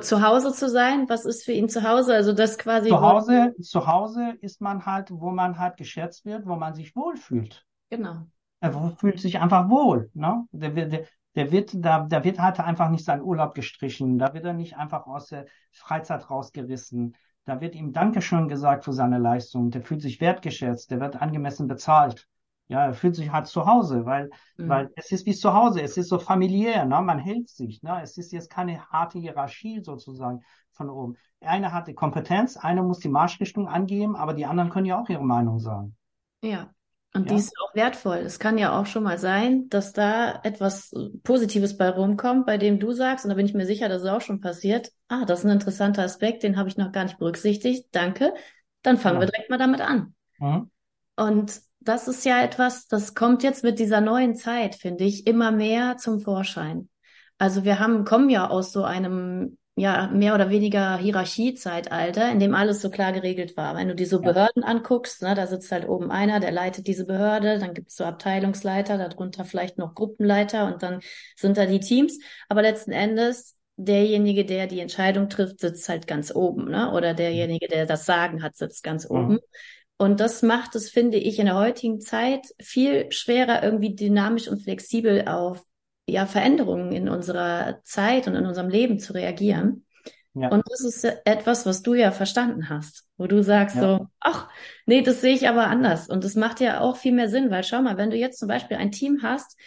Zu 0.00 0.22
Hause 0.22 0.52
zu 0.52 0.70
sein, 0.70 1.08
was 1.08 1.24
ist 1.24 1.44
für 1.44 1.52
ihn 1.52 1.68
zu 1.68 1.82
Hause? 1.82 2.14
Also 2.14 2.32
das 2.32 2.56
quasi. 2.56 2.88
Zu 2.88 3.00
Hause, 3.00 3.52
zu 3.60 3.86
Hause 3.86 4.36
ist 4.40 4.60
man 4.60 4.86
halt, 4.86 5.10
wo 5.10 5.30
man 5.30 5.58
halt 5.58 5.76
geschätzt 5.76 6.24
wird, 6.24 6.46
wo 6.46 6.54
man 6.54 6.72
sich 6.72 6.94
wohlfühlt. 6.94 7.66
Genau. 7.90 8.26
Er 8.60 8.72
fühlt 8.96 9.18
sich 9.18 9.40
einfach 9.40 9.68
wohl. 9.68 10.08
Ne? 10.14 10.46
Der, 10.52 10.70
der, 10.70 11.06
der 11.34 11.50
wird, 11.50 11.72
da, 11.74 12.00
da 12.00 12.24
wird 12.24 12.38
halt 12.38 12.60
einfach 12.60 12.90
nicht 12.90 13.04
sein 13.04 13.22
Urlaub 13.22 13.54
gestrichen, 13.54 14.18
da 14.18 14.34
wird 14.34 14.44
er 14.44 14.52
nicht 14.52 14.76
einfach 14.76 15.06
aus 15.06 15.28
der 15.28 15.46
Freizeit 15.70 16.30
rausgerissen, 16.30 17.16
da 17.44 17.60
wird 17.60 17.74
ihm 17.74 17.92
Dankeschön 17.92 18.48
gesagt 18.48 18.84
für 18.84 18.92
seine 18.92 19.18
Leistung, 19.18 19.70
der 19.70 19.82
fühlt 19.82 20.02
sich 20.02 20.20
wertgeschätzt, 20.20 20.90
der 20.90 21.00
wird 21.00 21.20
angemessen 21.20 21.66
bezahlt. 21.66 22.28
Ja, 22.68 22.86
er 22.86 22.94
fühlt 22.94 23.16
sich 23.16 23.32
halt 23.32 23.48
zu 23.48 23.66
Hause, 23.66 24.06
weil, 24.06 24.30
mhm. 24.56 24.68
weil 24.68 24.90
es 24.94 25.10
ist 25.10 25.26
wie 25.26 25.34
zu 25.34 25.52
Hause, 25.52 25.82
es 25.82 25.96
ist 25.96 26.08
so 26.08 26.18
familiär, 26.18 26.84
ne? 26.84 27.02
man 27.02 27.18
hält 27.18 27.48
sich, 27.48 27.82
ne? 27.82 28.00
es 28.02 28.16
ist 28.16 28.32
jetzt 28.32 28.50
keine 28.50 28.86
harte 28.86 29.18
Hierarchie 29.18 29.80
sozusagen 29.80 30.40
von 30.70 30.88
oben. 30.88 31.16
Einer 31.40 31.72
hat 31.72 31.88
die 31.88 31.94
Kompetenz, 31.94 32.56
einer 32.56 32.82
muss 32.82 33.00
die 33.00 33.08
Marschrichtung 33.08 33.68
angeben, 33.68 34.16
aber 34.16 34.32
die 34.32 34.46
anderen 34.46 34.70
können 34.70 34.86
ja 34.86 34.98
auch 35.00 35.08
ihre 35.08 35.24
Meinung 35.24 35.58
sagen. 35.58 35.96
Ja, 36.42 36.70
und 37.14 37.28
ja. 37.28 37.34
die 37.34 37.40
ist 37.40 37.52
auch 37.60 37.74
wertvoll. 37.74 38.18
Es 38.18 38.38
kann 38.38 38.56
ja 38.56 38.78
auch 38.78 38.86
schon 38.86 39.02
mal 39.02 39.18
sein, 39.18 39.68
dass 39.68 39.92
da 39.92 40.40
etwas 40.44 40.94
Positives 41.22 41.76
bei 41.76 41.90
rumkommt, 41.90 42.46
bei 42.46 42.56
dem 42.56 42.78
du 42.78 42.92
sagst, 42.92 43.24
und 43.24 43.28
da 43.28 43.34
bin 43.34 43.44
ich 43.44 43.54
mir 43.54 43.66
sicher, 43.66 43.88
dass 43.88 44.02
es 44.02 44.08
auch 44.08 44.22
schon 44.22 44.40
passiert. 44.40 44.90
Ah, 45.08 45.24
das 45.26 45.40
ist 45.40 45.44
ein 45.44 45.50
interessanter 45.50 46.02
Aspekt, 46.02 46.42
den 46.42 46.56
habe 46.56 46.68
ich 46.68 46.78
noch 46.78 46.90
gar 46.90 47.04
nicht 47.04 47.18
berücksichtigt. 47.18 47.88
Danke. 47.92 48.32
Dann 48.82 48.96
fangen 48.96 49.16
ja. 49.16 49.26
wir 49.26 49.30
direkt 49.30 49.50
mal 49.50 49.58
damit 49.58 49.82
an. 49.82 50.14
Mhm. 50.38 50.70
Und 51.16 51.60
das 51.80 52.08
ist 52.08 52.24
ja 52.24 52.42
etwas, 52.42 52.86
das 52.86 53.14
kommt 53.14 53.42
jetzt 53.42 53.62
mit 53.62 53.78
dieser 53.78 54.00
neuen 54.00 54.34
Zeit, 54.34 54.74
finde 54.74 55.04
ich, 55.04 55.26
immer 55.26 55.50
mehr 55.50 55.98
zum 55.98 56.20
Vorschein. 56.20 56.88
Also 57.36 57.64
wir 57.64 57.78
haben, 57.78 58.04
kommen 58.04 58.30
ja 58.30 58.48
aus 58.48 58.72
so 58.72 58.84
einem 58.84 59.58
ja, 59.74 60.08
mehr 60.08 60.34
oder 60.34 60.50
weniger 60.50 60.98
Hierarchiezeitalter, 60.98 62.30
in 62.30 62.38
dem 62.38 62.54
alles 62.54 62.82
so 62.82 62.90
klar 62.90 63.12
geregelt 63.12 63.56
war. 63.56 63.74
Wenn 63.74 63.88
du 63.88 63.94
dir 63.94 64.06
so 64.06 64.20
ja. 64.20 64.32
Behörden 64.32 64.64
anguckst, 64.64 65.22
ne, 65.22 65.34
da 65.34 65.46
sitzt 65.46 65.72
halt 65.72 65.88
oben 65.88 66.10
einer, 66.10 66.40
der 66.40 66.50
leitet 66.50 66.86
diese 66.86 67.06
Behörde, 67.06 67.58
dann 67.58 67.72
gibt 67.72 67.88
es 67.88 67.96
so 67.96 68.04
Abteilungsleiter, 68.04 68.98
darunter 68.98 69.44
vielleicht 69.44 69.78
noch 69.78 69.94
Gruppenleiter 69.94 70.66
und 70.66 70.82
dann 70.82 71.00
sind 71.36 71.56
da 71.56 71.64
die 71.64 71.80
Teams. 71.80 72.18
Aber 72.50 72.60
letzten 72.60 72.92
Endes, 72.92 73.56
derjenige, 73.76 74.44
der 74.44 74.66
die 74.66 74.80
Entscheidung 74.80 75.30
trifft, 75.30 75.60
sitzt 75.60 75.88
halt 75.88 76.06
ganz 76.06 76.34
oben, 76.34 76.70
ne? 76.70 76.92
Oder 76.92 77.14
derjenige, 77.14 77.66
der 77.66 77.86
das 77.86 78.04
Sagen 78.04 78.42
hat, 78.42 78.56
sitzt 78.56 78.82
ganz 78.82 79.08
mhm. 79.08 79.16
oben. 79.16 79.38
Und 79.96 80.20
das 80.20 80.42
macht 80.42 80.74
es, 80.74 80.90
finde 80.90 81.16
ich, 81.16 81.38
in 81.38 81.46
der 81.46 81.54
heutigen 81.54 82.00
Zeit 82.00 82.44
viel 82.60 83.10
schwerer, 83.10 83.62
irgendwie 83.62 83.94
dynamisch 83.94 84.48
und 84.48 84.62
flexibel 84.62 85.26
auf 85.28 85.62
ja, 86.06 86.26
Veränderungen 86.26 86.92
in 86.92 87.08
unserer 87.08 87.80
Zeit 87.84 88.26
und 88.26 88.34
in 88.34 88.46
unserem 88.46 88.68
Leben 88.68 88.98
zu 88.98 89.12
reagieren. 89.14 89.86
Ja. 90.34 90.48
Und 90.48 90.64
das 90.70 90.80
ist 90.80 91.04
etwas, 91.24 91.66
was 91.66 91.82
du 91.82 91.94
ja 91.94 92.10
verstanden 92.10 92.70
hast, 92.70 93.06
wo 93.18 93.26
du 93.26 93.42
sagst 93.42 93.76
ja. 93.76 93.82
so, 93.82 94.06
ach, 94.20 94.48
nee, 94.86 95.02
das 95.02 95.20
sehe 95.20 95.34
ich 95.34 95.48
aber 95.48 95.66
anders. 95.66 96.08
Und 96.08 96.24
das 96.24 96.36
macht 96.36 96.60
ja 96.60 96.80
auch 96.80 96.96
viel 96.96 97.12
mehr 97.12 97.28
Sinn, 97.28 97.50
weil 97.50 97.64
schau 97.64 97.82
mal, 97.82 97.98
wenn 97.98 98.10
du 98.10 98.16
jetzt 98.16 98.38
zum 98.38 98.48
Beispiel 98.48 98.78
ein 98.78 98.92
Team 98.92 99.20
hast, 99.22 99.58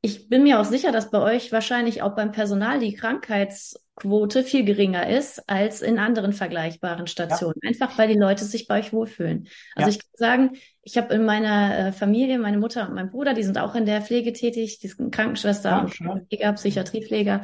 ich 0.00 0.28
bin 0.28 0.42
mir 0.42 0.60
auch 0.60 0.64
sicher, 0.64 0.92
dass 0.92 1.10
bei 1.10 1.20
euch 1.20 1.52
wahrscheinlich 1.52 2.02
auch 2.02 2.14
beim 2.14 2.32
Personal 2.32 2.78
die 2.78 2.94
Krankheits 2.94 3.74
Quote 3.96 4.44
viel 4.44 4.64
geringer 4.64 5.08
ist 5.08 5.48
als 5.48 5.80
in 5.80 5.98
anderen 5.98 6.32
vergleichbaren 6.32 7.06
Stationen. 7.06 7.58
Ja. 7.62 7.70
Einfach 7.70 7.96
weil 7.98 8.08
die 8.08 8.18
Leute 8.18 8.44
sich 8.44 8.68
bei 8.68 8.78
euch 8.78 8.92
wohlfühlen. 8.92 9.48
Also 9.74 9.90
ich 9.90 9.98
kann 9.98 10.10
sagen, 10.14 10.50
ich 10.86 10.96
habe 10.96 11.12
in 11.14 11.24
meiner 11.24 11.88
äh, 11.88 11.92
Familie, 11.92 12.38
meine 12.38 12.58
Mutter 12.58 12.88
und 12.88 12.94
mein 12.94 13.10
Bruder, 13.10 13.34
die 13.34 13.42
sind 13.42 13.58
auch 13.58 13.74
in 13.74 13.86
der 13.86 14.02
Pflege 14.02 14.32
tätig, 14.32 14.78
die 14.78 14.86
sind 14.86 15.12
Krankenschwester 15.12 15.68
ja, 15.68 15.80
und 15.80 16.28
Pfleger, 16.28 16.52
Psychiatriepfleger. 16.52 17.42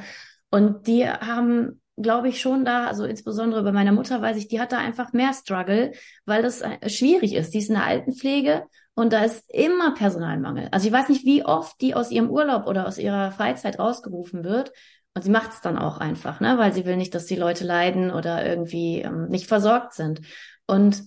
Und 0.48 0.86
die 0.86 1.08
haben 1.08 1.80
glaube 1.96 2.28
ich 2.28 2.40
schon 2.40 2.64
da, 2.64 2.86
also 2.86 3.04
insbesondere 3.04 3.64
bei 3.64 3.72
meiner 3.72 3.90
Mutter 3.90 4.22
weiß 4.22 4.36
ich, 4.36 4.46
die 4.46 4.60
hat 4.60 4.70
da 4.70 4.78
einfach 4.78 5.12
mehr 5.12 5.32
Struggle, 5.34 5.90
weil 6.24 6.42
das 6.42 6.60
äh, 6.60 6.88
schwierig 6.88 7.34
ist. 7.34 7.52
Die 7.52 7.58
ist 7.58 7.68
in 7.68 7.74
der 7.74 7.84
Altenpflege 7.84 8.64
und 8.94 9.12
da 9.12 9.24
ist 9.24 9.44
immer 9.52 9.92
Personalmangel. 9.94 10.68
Also 10.70 10.86
ich 10.86 10.92
weiß 10.92 11.08
nicht, 11.08 11.24
wie 11.24 11.44
oft 11.44 11.80
die 11.80 11.94
aus 11.96 12.12
ihrem 12.12 12.30
Urlaub 12.30 12.68
oder 12.68 12.86
aus 12.86 12.96
ihrer 12.96 13.32
Freizeit 13.32 13.80
rausgerufen 13.80 14.44
wird. 14.44 14.72
Und 15.14 15.22
sie 15.22 15.30
macht 15.30 15.50
es 15.50 15.60
dann 15.60 15.78
auch 15.78 15.98
einfach, 15.98 16.38
ne? 16.38 16.58
weil 16.58 16.72
sie 16.72 16.86
will 16.86 16.96
nicht, 16.96 17.14
dass 17.16 17.26
die 17.26 17.36
Leute 17.36 17.64
leiden 17.64 18.12
oder 18.12 18.46
irgendwie 18.46 19.00
ähm, 19.00 19.28
nicht 19.28 19.48
versorgt 19.48 19.94
sind. 19.94 20.20
Und 20.66 21.02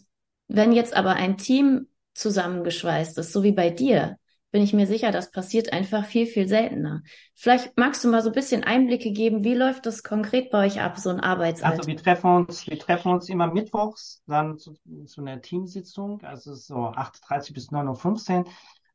wenn 0.48 0.74
jetzt 0.74 0.95
aber 0.95 1.13
ein 1.13 1.38
Team 1.38 1.88
zusammengeschweißt 2.15 3.17
ist, 3.17 3.34
so 3.34 3.43
wie 3.43 3.51
bei 3.51 3.69
dir, 3.69 4.17
bin 4.56 4.63
ich 4.63 4.71
mir 4.71 4.88
sicher, 4.88 5.12
das 5.12 5.32
passiert 5.32 5.73
einfach 5.73 6.06
viel, 6.06 6.25
viel 6.25 6.47
seltener. 6.47 7.04
Vielleicht 7.34 7.78
magst 7.78 8.06
du 8.06 8.08
mal 8.08 8.21
so 8.21 8.30
ein 8.30 8.36
bisschen 8.36 8.63
Einblicke 8.63 9.12
geben, 9.12 9.43
wie 9.43 9.54
läuft 9.54 9.86
das 9.86 10.01
konkret 10.01 10.49
bei 10.49 10.65
euch 10.65 10.80
ab, 10.80 10.97
so 10.97 11.10
ein 11.10 11.19
Arbeitsalltag? 11.19 11.80
Also 11.80 11.89
wir 11.89 11.97
treffen 11.97 12.30
uns, 12.34 12.65
wir 12.65 12.80
treffen 12.80 13.12
uns 13.12 13.28
immer 13.28 13.51
mittwochs, 13.51 14.23
dann 14.28 14.58
zu, 14.58 14.78
zu 15.08 15.19
einer 15.19 15.41
Teamsitzung, 15.41 16.21
also 16.23 16.54
so 16.54 16.75
8.30 16.75 17.54
bis 17.54 17.69
9.15 17.69 18.38
Uhr 18.38 18.45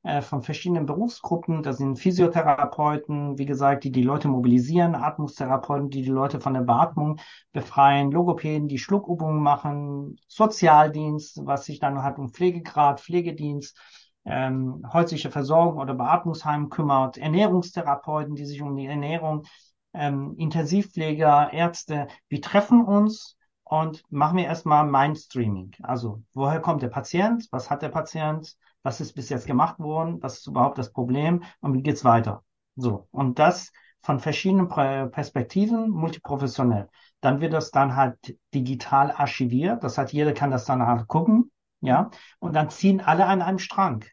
äh, 0.02 0.22
von 0.22 0.42
verschiedenen 0.42 0.86
Berufsgruppen. 0.86 1.62
Da 1.62 1.72
sind 1.72 1.98
Physiotherapeuten, 1.98 3.38
wie 3.38 3.44
gesagt, 3.44 3.84
die 3.84 3.92
die 3.92 4.02
Leute 4.02 4.28
mobilisieren, 4.28 4.94
Atmungstherapeuten, 4.94 5.90
die 5.90 6.02
die 6.02 6.10
Leute 6.10 6.40
von 6.40 6.54
der 6.54 6.62
Beatmung 6.62 7.20
befreien, 7.52 8.10
Logopäden, 8.10 8.68
die 8.68 8.78
Schluckübungen 8.78 9.42
machen, 9.42 10.18
Sozialdienst, 10.26 11.40
was 11.44 11.66
sich 11.66 11.80
dann 11.80 12.02
hat 12.02 12.18
um 12.18 12.30
Pflegegrad, 12.30 13.00
Pflegedienst, 13.00 13.78
ähm, 14.24 14.86
häusliche 14.92 15.30
Versorgung 15.30 15.78
oder 15.78 15.94
Beatmungsheim 15.94 16.70
kümmert, 16.70 17.18
Ernährungstherapeuten, 17.18 18.34
die 18.34 18.46
sich 18.46 18.62
um 18.62 18.76
die 18.76 18.86
Ernährung, 18.86 19.44
ähm, 19.92 20.34
Intensivpfleger, 20.36 21.52
Ärzte. 21.52 22.08
Wir 22.28 22.40
treffen 22.40 22.84
uns 22.84 23.36
und 23.64 24.02
machen 24.10 24.38
wir 24.38 24.44
erstmal 24.44 24.86
Mindstreaming. 24.86 25.72
Also, 25.82 26.22
woher 26.32 26.60
kommt 26.60 26.82
der 26.82 26.88
Patient? 26.88 27.46
Was 27.50 27.70
hat 27.70 27.82
der 27.82 27.88
Patient? 27.88 28.56
Was 28.82 29.00
ist 29.00 29.12
bis 29.14 29.28
jetzt 29.28 29.46
gemacht 29.46 29.78
worden? 29.78 30.22
Was 30.22 30.38
ist 30.38 30.46
überhaupt 30.46 30.78
das 30.78 30.92
Problem? 30.92 31.42
Und 31.60 31.74
wie 31.74 31.82
geht's 31.82 32.04
weiter? 32.04 32.44
So. 32.76 33.06
Und 33.10 33.38
das 33.38 33.72
von 34.02 34.18
verschiedenen 34.20 34.68
Perspektiven, 34.68 35.90
multiprofessionell. 35.90 36.88
Dann 37.20 37.40
wird 37.40 37.52
das 37.52 37.70
dann 37.70 37.96
halt 37.96 38.38
digital 38.54 39.12
archiviert. 39.12 39.84
Das 39.84 39.98
heißt, 39.98 40.12
jeder 40.12 40.32
kann 40.32 40.50
das 40.50 40.64
dann 40.64 40.86
halt 40.86 41.06
gucken 41.06 41.50
ja, 41.82 42.10
und 42.38 42.54
dann 42.54 42.70
ziehen 42.70 43.00
alle 43.00 43.26
an 43.26 43.42
einem 43.42 43.58
Strang. 43.58 44.04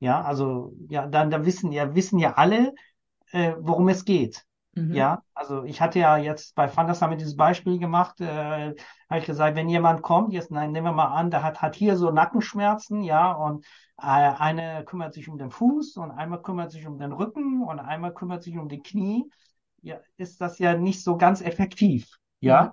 Ja, 0.00 0.22
also 0.22 0.74
ja, 0.88 1.06
dann 1.06 1.30
da 1.30 1.44
wissen 1.44 1.72
ja 1.72 1.94
wissen 1.94 2.18
ja 2.18 2.34
alle, 2.34 2.74
äh, 3.32 3.54
worum 3.58 3.88
es 3.88 4.04
geht. 4.04 4.44
Mhm. 4.74 4.94
Ja, 4.94 5.22
also 5.34 5.64
ich 5.64 5.80
hatte 5.80 5.98
ja 5.98 6.16
jetzt 6.16 6.54
bei 6.54 6.66
Fandas 6.66 7.02
haben 7.02 7.10
wir 7.10 7.18
dieses 7.18 7.36
Beispiel 7.36 7.78
gemacht, 7.78 8.20
äh, 8.20 8.74
habe 9.10 9.18
ich 9.18 9.26
gesagt, 9.26 9.54
wenn 9.54 9.68
jemand 9.68 10.00
kommt, 10.00 10.32
jetzt 10.32 10.50
nein, 10.50 10.72
nehmen 10.72 10.86
wir 10.86 10.92
mal 10.92 11.14
an, 11.14 11.30
der 11.30 11.42
hat 11.42 11.60
hat 11.60 11.74
hier 11.74 11.96
so 11.96 12.10
Nackenschmerzen, 12.10 13.02
ja, 13.02 13.32
und 13.32 13.66
äh, 13.98 14.06
eine 14.06 14.84
kümmert 14.86 15.12
sich 15.12 15.28
um 15.28 15.36
den 15.36 15.50
Fuß 15.50 15.98
und 15.98 16.10
einmal 16.10 16.40
kümmert 16.40 16.70
sich 16.70 16.86
um 16.86 16.98
den 16.98 17.12
Rücken 17.12 17.62
und 17.62 17.80
einmal 17.80 18.14
kümmert 18.14 18.42
sich 18.42 18.56
um 18.56 18.68
die 18.68 18.82
Knie, 18.82 19.30
ja, 19.82 19.98
ist 20.16 20.40
das 20.40 20.58
ja 20.58 20.74
nicht 20.74 21.02
so 21.02 21.18
ganz 21.18 21.42
effektiv, 21.42 22.16
ja, 22.40 22.64
mhm. 22.64 22.70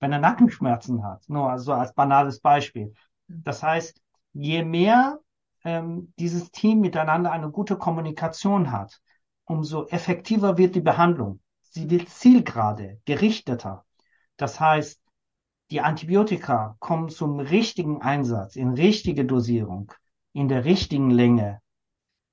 wenn 0.00 0.12
er 0.12 0.20
Nackenschmerzen 0.20 1.04
hat. 1.04 1.28
Nur 1.28 1.50
also 1.50 1.74
als 1.74 1.92
banales 1.92 2.40
Beispiel. 2.40 2.94
Das 3.26 3.62
heißt, 3.62 4.00
je 4.32 4.64
mehr 4.64 5.18
ähm, 5.64 6.14
dieses 6.18 6.50
Team 6.50 6.80
miteinander 6.80 7.30
eine 7.32 7.50
gute 7.50 7.76
Kommunikation 7.76 8.72
hat, 8.72 8.98
umso 9.48 9.86
effektiver 9.88 10.56
wird 10.58 10.74
die 10.74 10.80
Behandlung. 10.80 11.40
Sie 11.62 11.90
wird 11.90 12.08
zielgerade, 12.08 13.00
gerichteter. 13.04 13.84
Das 14.36 14.60
heißt, 14.60 15.00
die 15.70 15.80
Antibiotika 15.80 16.76
kommen 16.78 17.08
zum 17.08 17.40
richtigen 17.40 18.00
Einsatz, 18.00 18.56
in 18.56 18.72
richtige 18.72 19.24
Dosierung, 19.24 19.92
in 20.32 20.48
der 20.48 20.64
richtigen 20.64 21.10
Länge. 21.10 21.60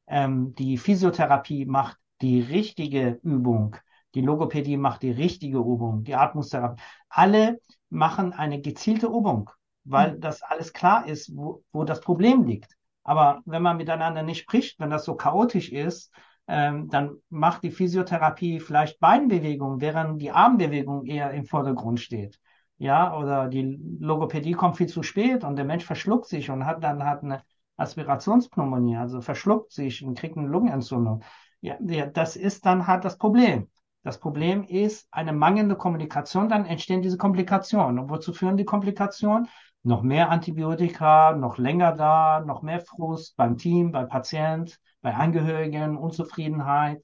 Ähm, 0.08 0.54
die 0.56 0.78
Physiotherapie 0.78 1.66
macht 1.66 1.98
die 2.22 2.42
richtige 2.42 3.20
Übung. 3.24 3.76
Die 4.14 4.22
Logopädie 4.22 4.78
macht 4.78 5.02
die 5.02 5.12
richtige 5.12 5.58
Übung. 5.58 6.04
Die 6.04 6.16
Atmungstherapie. 6.16 6.82
Alle 7.10 7.60
machen 7.90 8.32
eine 8.32 8.62
gezielte 8.62 9.08
Übung 9.08 9.50
weil 9.86 10.14
hm. 10.14 10.22
das 10.22 10.42
alles 10.42 10.74
klar 10.74 11.08
ist, 11.08 11.36
wo, 11.36 11.64
wo 11.72 11.84
das 11.84 12.02
Problem 12.02 12.44
liegt. 12.44 12.76
Aber 13.04 13.42
wenn 13.46 13.62
man 13.62 13.78
miteinander 13.78 14.24
nicht 14.24 14.40
spricht, 14.40 14.80
wenn 14.80 14.90
das 14.90 15.06
so 15.06 15.16
chaotisch 15.16 15.72
ist, 15.72 16.12
ähm, 16.48 16.90
dann 16.90 17.18
macht 17.30 17.64
die 17.64 17.72
Physiotherapie 17.72 18.60
vielleicht 18.60 19.00
Beinbewegungen, 19.00 19.82
während 19.82 20.22
die 20.22 20.32
Armbewegung 20.32 21.06
eher 21.06 21.32
im 21.32 21.46
Vordergrund 21.46 22.00
steht. 22.00 22.40
Ja, 22.78 23.18
oder 23.18 23.48
die 23.48 23.80
Logopädie 24.00 24.52
kommt 24.52 24.78
viel 24.78 24.88
zu 24.88 25.02
spät 25.02 25.44
und 25.44 25.56
der 25.56 25.66
Mensch 25.66 25.86
verschluckt 25.86 26.28
sich 26.28 26.50
und 26.52 26.66
hat 26.66 26.84
dann 26.84 27.04
hat 27.06 27.24
eine 27.24 27.42
Aspirationspneumonie, 27.78 28.98
also 28.98 29.22
verschluckt 29.22 29.72
sich 29.72 30.04
und 30.04 30.18
kriegt 30.18 30.38
eine 30.38 30.48
Lungenentzündung. 30.48 31.24
Ja, 31.62 31.78
das 31.80 32.36
ist 32.36 32.66
dann 32.66 32.86
halt 32.86 33.06
das 33.06 33.18
Problem. 33.18 33.70
Das 34.04 34.20
Problem 34.20 34.64
ist 34.64 35.08
eine 35.12 35.34
mangelnde 35.34 35.76
Kommunikation, 35.76 36.48
dann 36.48 36.66
entstehen 36.66 37.02
diese 37.02 37.18
Komplikationen. 37.18 37.98
Und 37.98 38.10
wozu 38.10 38.34
führen 38.34 38.56
die 38.56 38.66
Komplikationen? 38.66 39.48
Noch 39.86 40.02
mehr 40.02 40.30
Antibiotika, 40.32 41.34
noch 41.34 41.58
länger 41.58 41.94
da, 41.94 42.42
noch 42.42 42.64
mehr 42.64 42.80
Frust 42.80 43.38
beim 43.38 43.58
Team, 43.58 43.92
beim 43.92 44.08
Patient, 44.10 44.80
bei 45.02 45.14
Angehörigen, 45.14 45.96
Unzufriedenheit. 45.98 47.04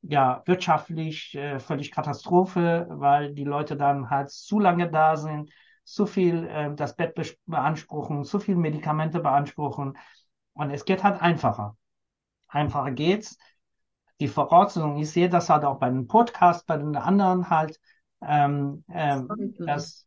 Ja, 0.00 0.42
wirtschaftlich 0.46 1.34
äh, 1.36 1.60
völlig 1.60 1.92
Katastrophe, 1.92 2.86
weil 2.90 3.34
die 3.34 3.44
Leute 3.44 3.76
dann 3.76 4.10
halt 4.10 4.30
zu 4.30 4.58
lange 4.58 4.90
da 4.90 5.16
sind, 5.16 5.50
zu 5.84 6.06
viel 6.06 6.46
äh, 6.48 6.74
das 6.74 6.96
Bett 6.96 7.14
beanspruchen, 7.46 8.24
zu 8.24 8.40
viel 8.40 8.56
Medikamente 8.56 9.20
beanspruchen. 9.20 9.96
Und 10.54 10.70
es 10.70 10.84
geht 10.84 11.04
halt 11.04 11.20
einfacher. 11.20 11.76
Einfacher 12.48 12.90
geht's. 12.92 13.36
Die 14.20 14.28
Voraussetzung, 14.28 14.96
ich 14.96 15.10
sehe 15.10 15.28
das 15.28 15.50
halt 15.50 15.64
auch 15.64 15.78
bei 15.78 15.90
den 15.90 16.06
Podcasts, 16.06 16.64
bei 16.64 16.78
den 16.78 16.96
anderen 16.96 17.50
halt, 17.50 17.78
ähm, 18.22 18.84
ähm, 18.88 19.28
dass, 19.58 20.06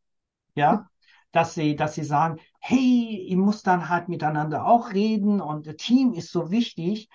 ja, 0.56 0.90
dass 1.36 1.54
sie, 1.54 1.76
dass 1.76 1.96
sie 1.96 2.06
sagen, 2.06 2.40
hey, 2.60 3.26
ihr 3.28 3.38
muss 3.38 3.62
dann 3.62 3.90
halt 3.90 4.08
miteinander 4.08 4.66
auch 4.66 4.94
reden 4.94 5.42
und 5.42 5.68
das 5.68 5.76
Team 5.76 6.14
ist 6.14 6.32
so 6.32 6.50
wichtig. 6.50 7.10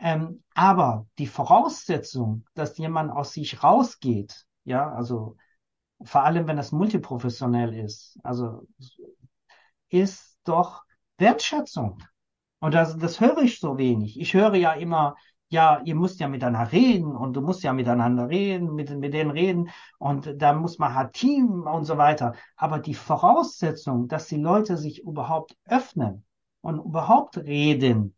Ähm, 0.00 0.42
aber 0.54 1.06
die 1.18 1.26
Voraussetzung, 1.26 2.46
dass 2.54 2.78
jemand 2.78 3.12
aus 3.12 3.34
sich 3.34 3.62
rausgeht, 3.62 4.46
ja, 4.64 4.90
also 4.90 5.36
vor 6.02 6.24
allem 6.24 6.46
wenn 6.46 6.56
es 6.56 6.72
multiprofessionell 6.72 7.74
ist, 7.74 8.18
also 8.22 8.66
ist 9.90 10.38
doch 10.44 10.84
Wertschätzung. 11.18 12.02
Und 12.60 12.72
das, 12.72 12.96
das 12.96 13.20
höre 13.20 13.42
ich 13.42 13.60
so 13.60 13.76
wenig. 13.76 14.18
Ich 14.18 14.32
höre 14.32 14.54
ja 14.54 14.72
immer, 14.72 15.14
ja, 15.50 15.80
ihr 15.84 15.94
müsst 15.94 16.20
ja 16.20 16.28
miteinander 16.28 16.72
reden 16.72 17.16
und 17.16 17.34
du 17.34 17.40
musst 17.40 17.62
ja 17.62 17.72
miteinander 17.72 18.28
reden, 18.28 18.74
mit, 18.74 18.90
mit 18.90 19.14
denen 19.14 19.30
reden 19.30 19.70
und 19.98 20.34
da 20.36 20.52
muss 20.52 20.78
man 20.78 20.94
halt 20.94 21.14
Team 21.14 21.66
und 21.66 21.84
so 21.84 21.96
weiter. 21.96 22.34
Aber 22.56 22.78
die 22.78 22.94
Voraussetzung, 22.94 24.08
dass 24.08 24.26
die 24.28 24.36
Leute 24.36 24.76
sich 24.76 25.02
überhaupt 25.02 25.56
öffnen 25.66 26.24
und 26.60 26.78
überhaupt 26.78 27.38
reden, 27.38 28.14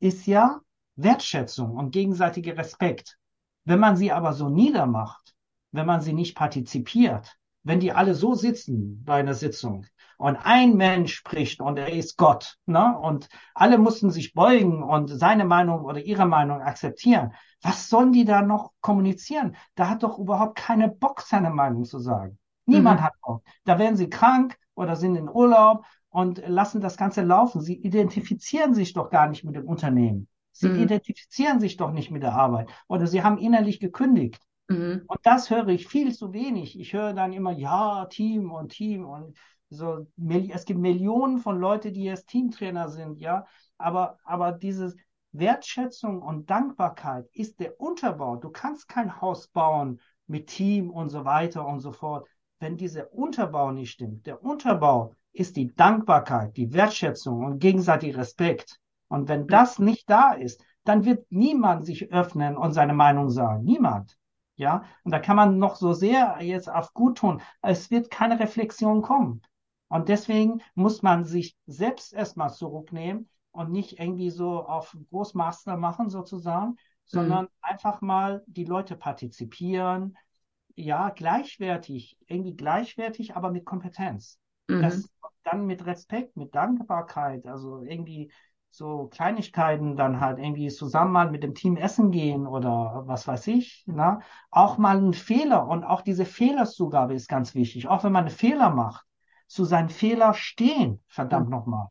ist 0.00 0.26
ja 0.26 0.60
Wertschätzung 0.96 1.72
und 1.76 1.90
gegenseitiger 1.90 2.56
Respekt. 2.56 3.18
Wenn 3.64 3.78
man 3.78 3.96
sie 3.96 4.10
aber 4.10 4.32
so 4.32 4.48
niedermacht, 4.48 5.34
wenn 5.72 5.86
man 5.86 6.00
sie 6.00 6.12
nicht 6.12 6.34
partizipiert, 6.36 7.36
wenn 7.62 7.80
die 7.80 7.92
alle 7.92 8.14
so 8.14 8.34
sitzen 8.34 9.04
bei 9.04 9.20
einer 9.20 9.34
Sitzung, 9.34 9.86
und 10.22 10.36
ein 10.36 10.76
Mensch 10.76 11.14
spricht 11.16 11.60
und 11.60 11.80
er 11.80 11.92
ist 11.92 12.16
Gott. 12.16 12.56
Ne? 12.66 12.96
Und 12.96 13.28
alle 13.54 13.76
mussten 13.76 14.12
sich 14.12 14.34
beugen 14.34 14.80
und 14.84 15.08
seine 15.08 15.44
Meinung 15.44 15.80
oder 15.84 16.00
ihre 16.00 16.26
Meinung 16.26 16.60
akzeptieren. 16.60 17.32
Was 17.60 17.88
sollen 17.88 18.12
die 18.12 18.24
da 18.24 18.40
noch 18.40 18.70
kommunizieren? 18.80 19.56
Da 19.74 19.88
hat 19.88 20.04
doch 20.04 20.20
überhaupt 20.20 20.56
keine 20.56 20.88
Bock, 20.88 21.22
seine 21.22 21.50
Meinung 21.50 21.84
zu 21.84 21.98
sagen. 21.98 22.38
Niemand 22.66 23.00
mhm. 23.00 23.04
hat 23.04 23.14
Bock. 23.20 23.42
Da 23.64 23.80
werden 23.80 23.96
sie 23.96 24.08
krank 24.08 24.56
oder 24.76 24.94
sind 24.94 25.16
in 25.16 25.28
Urlaub 25.28 25.84
und 26.08 26.40
lassen 26.46 26.80
das 26.80 26.96
Ganze 26.96 27.22
laufen. 27.22 27.60
Sie 27.60 27.74
identifizieren 27.74 28.74
sich 28.74 28.92
doch 28.92 29.10
gar 29.10 29.26
nicht 29.28 29.42
mit 29.42 29.56
dem 29.56 29.66
Unternehmen. 29.66 30.28
Sie 30.52 30.68
mhm. 30.68 30.84
identifizieren 30.84 31.58
sich 31.58 31.76
doch 31.78 31.90
nicht 31.90 32.12
mit 32.12 32.22
der 32.22 32.34
Arbeit 32.34 32.70
oder 32.86 33.08
sie 33.08 33.24
haben 33.24 33.38
innerlich 33.38 33.80
gekündigt. 33.80 34.40
Mhm. 34.68 35.02
Und 35.08 35.18
das 35.24 35.50
höre 35.50 35.66
ich 35.66 35.88
viel 35.88 36.14
zu 36.14 36.32
wenig. 36.32 36.78
Ich 36.78 36.92
höre 36.92 37.12
dann 37.12 37.32
immer, 37.32 37.50
ja, 37.50 38.06
Team 38.06 38.52
und 38.52 38.68
Team 38.68 39.04
und 39.04 39.36
so, 39.72 40.06
es 40.50 40.64
gibt 40.64 40.80
Millionen 40.80 41.38
von 41.38 41.58
Leuten, 41.58 41.92
die 41.92 42.04
jetzt 42.04 42.28
Teamtrainer 42.28 42.88
sind, 42.88 43.18
ja. 43.18 43.46
Aber, 43.78 44.18
aber 44.24 44.52
diese 44.52 44.94
Wertschätzung 45.32 46.20
und 46.20 46.50
Dankbarkeit 46.50 47.26
ist 47.32 47.58
der 47.58 47.80
Unterbau. 47.80 48.36
Du 48.36 48.50
kannst 48.50 48.88
kein 48.88 49.20
Haus 49.20 49.48
bauen 49.48 50.00
mit 50.26 50.48
Team 50.48 50.90
und 50.90 51.08
so 51.08 51.24
weiter 51.24 51.66
und 51.66 51.80
so 51.80 51.90
fort. 51.90 52.28
Wenn 52.60 52.76
dieser 52.76 53.12
Unterbau 53.12 53.72
nicht 53.72 53.90
stimmt, 53.90 54.26
der 54.26 54.42
Unterbau 54.42 55.14
ist 55.32 55.56
die 55.56 55.74
Dankbarkeit, 55.74 56.56
die 56.56 56.72
Wertschätzung 56.72 57.44
und 57.44 57.58
gegenseitiger 57.58 58.18
Respekt. 58.18 58.78
Und 59.08 59.28
wenn 59.28 59.46
das 59.46 59.78
nicht 59.78 60.08
da 60.08 60.32
ist, 60.32 60.62
dann 60.84 61.04
wird 61.04 61.26
niemand 61.30 61.86
sich 61.86 62.12
öffnen 62.12 62.56
und 62.56 62.72
seine 62.72 62.94
Meinung 62.94 63.30
sagen. 63.30 63.64
Niemand. 63.64 64.16
Ja, 64.56 64.84
und 65.02 65.12
da 65.12 65.18
kann 65.18 65.36
man 65.36 65.58
noch 65.58 65.76
so 65.76 65.92
sehr 65.92 66.36
jetzt 66.40 66.70
auf 66.70 66.92
gut 66.92 67.18
tun. 67.18 67.40
Es 67.62 67.90
wird 67.90 68.10
keine 68.10 68.38
Reflexion 68.38 69.00
kommen. 69.00 69.40
Und 69.92 70.08
deswegen 70.08 70.62
muss 70.74 71.02
man 71.02 71.26
sich 71.26 71.54
selbst 71.66 72.14
erstmal 72.14 72.50
zurücknehmen 72.50 73.28
und 73.50 73.70
nicht 73.70 74.00
irgendwie 74.00 74.30
so 74.30 74.64
auf 74.64 74.96
Großmaster 75.10 75.76
machen 75.76 76.08
sozusagen, 76.08 76.76
sondern 77.04 77.44
mhm. 77.44 77.50
einfach 77.60 78.00
mal 78.00 78.42
die 78.46 78.64
Leute 78.64 78.96
partizipieren. 78.96 80.16
Ja, 80.76 81.10
gleichwertig, 81.10 82.16
irgendwie 82.26 82.56
gleichwertig, 82.56 83.36
aber 83.36 83.50
mit 83.50 83.66
Kompetenz. 83.66 84.38
Mhm. 84.66 84.80
Das 84.80 85.10
dann 85.44 85.66
mit 85.66 85.84
Respekt, 85.84 86.38
mit 86.38 86.54
Dankbarkeit, 86.54 87.46
also 87.46 87.82
irgendwie 87.82 88.32
so 88.70 89.08
Kleinigkeiten 89.08 89.96
dann 89.96 90.20
halt 90.20 90.38
irgendwie 90.38 90.68
zusammen 90.68 91.12
mal 91.12 91.30
mit 91.30 91.42
dem 91.42 91.54
Team 91.54 91.76
essen 91.76 92.12
gehen 92.12 92.46
oder 92.46 93.02
was 93.04 93.28
weiß 93.28 93.46
ich, 93.48 93.84
ne? 93.86 94.20
Auch 94.50 94.78
mal 94.78 94.96
ein 94.96 95.12
Fehler 95.12 95.68
und 95.68 95.84
auch 95.84 96.00
diese 96.00 96.24
Fehlerszugabe 96.24 97.12
ist 97.12 97.28
ganz 97.28 97.54
wichtig. 97.54 97.88
Auch 97.88 98.04
wenn 98.04 98.12
man 98.12 98.24
einen 98.24 98.34
Fehler 98.34 98.70
macht, 98.70 99.04
zu 99.52 99.64
seinen 99.64 99.90
Fehler 99.90 100.34
stehen, 100.34 101.02
verdammt 101.08 101.46
mhm. 101.46 101.52
nochmal. 101.52 101.88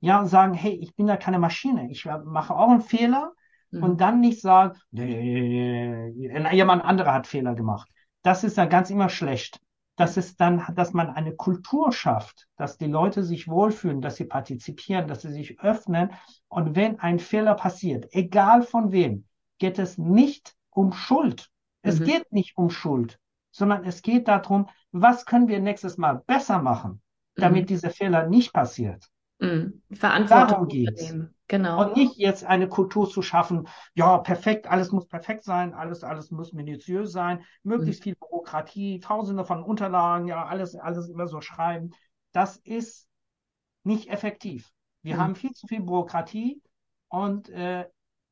Ja, 0.00 0.20
und 0.20 0.26
sagen, 0.26 0.54
hey, 0.54 0.74
ich 0.74 0.94
bin 0.94 1.06
da 1.06 1.16
keine 1.16 1.38
Maschine. 1.38 1.90
Ich 1.90 2.04
mache 2.04 2.54
auch 2.54 2.70
einen 2.70 2.80
Fehler 2.80 3.32
mhm. 3.70 3.82
und 3.82 4.00
dann 4.00 4.20
nicht 4.20 4.40
sagen, 4.40 4.78
jemand 4.92 6.84
anderer 6.84 7.14
hat 7.14 7.26
Fehler 7.26 7.54
gemacht. 7.54 7.88
Das 8.22 8.44
ist 8.44 8.58
dann 8.58 8.68
ganz 8.68 8.90
immer 8.90 9.08
schlecht 9.08 9.60
dass 9.96 10.16
es 10.16 10.36
dann, 10.36 10.64
dass 10.74 10.92
man 10.94 11.10
eine 11.10 11.34
Kultur 11.34 11.92
schafft, 11.92 12.48
dass 12.56 12.78
die 12.78 12.86
Leute 12.86 13.22
sich 13.22 13.46
wohlfühlen, 13.46 14.00
dass 14.00 14.16
sie 14.16 14.24
partizipieren, 14.24 15.06
dass 15.06 15.22
sie 15.22 15.32
sich 15.32 15.60
öffnen. 15.60 16.10
Und 16.48 16.74
wenn 16.74 16.98
ein 16.98 17.18
Fehler 17.18 17.54
passiert, 17.54 18.06
egal 18.10 18.62
von 18.62 18.90
wem, 18.90 19.26
geht 19.58 19.78
es 19.78 19.98
nicht 19.98 20.54
um 20.70 20.92
Schuld. 20.92 21.50
Es 21.82 22.00
mhm. 22.00 22.04
geht 22.04 22.32
nicht 22.32 22.56
um 22.56 22.70
Schuld, 22.70 23.18
sondern 23.52 23.84
es 23.84 24.02
geht 24.02 24.26
darum, 24.26 24.68
was 24.90 25.24
können 25.24 25.46
wir 25.46 25.60
nächstes 25.60 25.96
Mal 25.98 26.22
besser 26.26 26.60
machen, 26.60 27.00
damit 27.36 27.62
mhm. 27.62 27.66
dieser 27.66 27.90
Fehler 27.90 28.26
nicht 28.26 28.52
passiert. 28.52 29.08
Mhm. 29.38 29.82
Verantwortung 29.92 30.48
Darum 30.48 30.68
geht's. 30.68 31.14
Genau. 31.48 31.84
Und 31.84 31.96
nicht 31.96 32.16
jetzt 32.16 32.44
eine 32.44 32.66
Kultur 32.66 33.10
zu 33.10 33.20
schaffen, 33.20 33.68
ja, 33.94 34.16
perfekt, 34.18 34.70
alles 34.70 34.90
muss 34.90 35.06
perfekt 35.06 35.44
sein, 35.44 35.74
alles, 35.74 36.02
alles 36.02 36.30
muss 36.30 36.54
minutiös 36.54 37.12
sein, 37.12 37.44
möglichst 37.62 38.00
mhm. 38.00 38.04
viel 38.04 38.14
Bürokratie, 38.14 39.00
tausende 39.00 39.44
von 39.44 39.62
Unterlagen, 39.62 40.28
ja, 40.28 40.46
alles, 40.46 40.74
alles 40.76 41.10
immer 41.10 41.26
so 41.26 41.42
schreiben. 41.42 41.90
Das 42.32 42.56
ist 42.56 43.06
nicht 43.84 44.08
effektiv. 44.08 44.70
Wir 45.02 45.16
mhm. 45.16 45.20
haben 45.20 45.34
viel 45.34 45.52
zu 45.52 45.66
viel 45.66 45.82
Bürokratie 45.82 46.62
und 47.08 47.50
äh, 47.50 47.86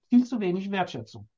viel 0.09 0.24
zu 0.24 0.40
wenig 0.40 0.70
Wertschätzung. 0.70 1.28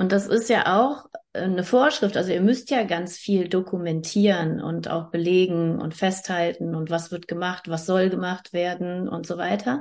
Mhm. 0.00 0.04
Und 0.04 0.12
das 0.12 0.26
ist 0.26 0.48
ja 0.48 0.80
auch 0.80 1.06
äh, 1.32 1.42
eine 1.42 1.64
Vorschrift. 1.64 2.16
Also 2.16 2.32
ihr 2.32 2.40
müsst 2.40 2.70
ja 2.70 2.84
ganz 2.84 3.16
viel 3.16 3.48
dokumentieren 3.48 4.60
und 4.60 4.88
auch 4.88 5.10
belegen 5.10 5.80
und 5.80 5.94
festhalten 5.94 6.74
und 6.74 6.90
was 6.90 7.10
wird 7.10 7.28
gemacht, 7.28 7.68
was 7.68 7.86
soll 7.86 8.10
gemacht 8.10 8.52
werden 8.52 9.08
und 9.08 9.26
so 9.26 9.38
weiter 9.38 9.80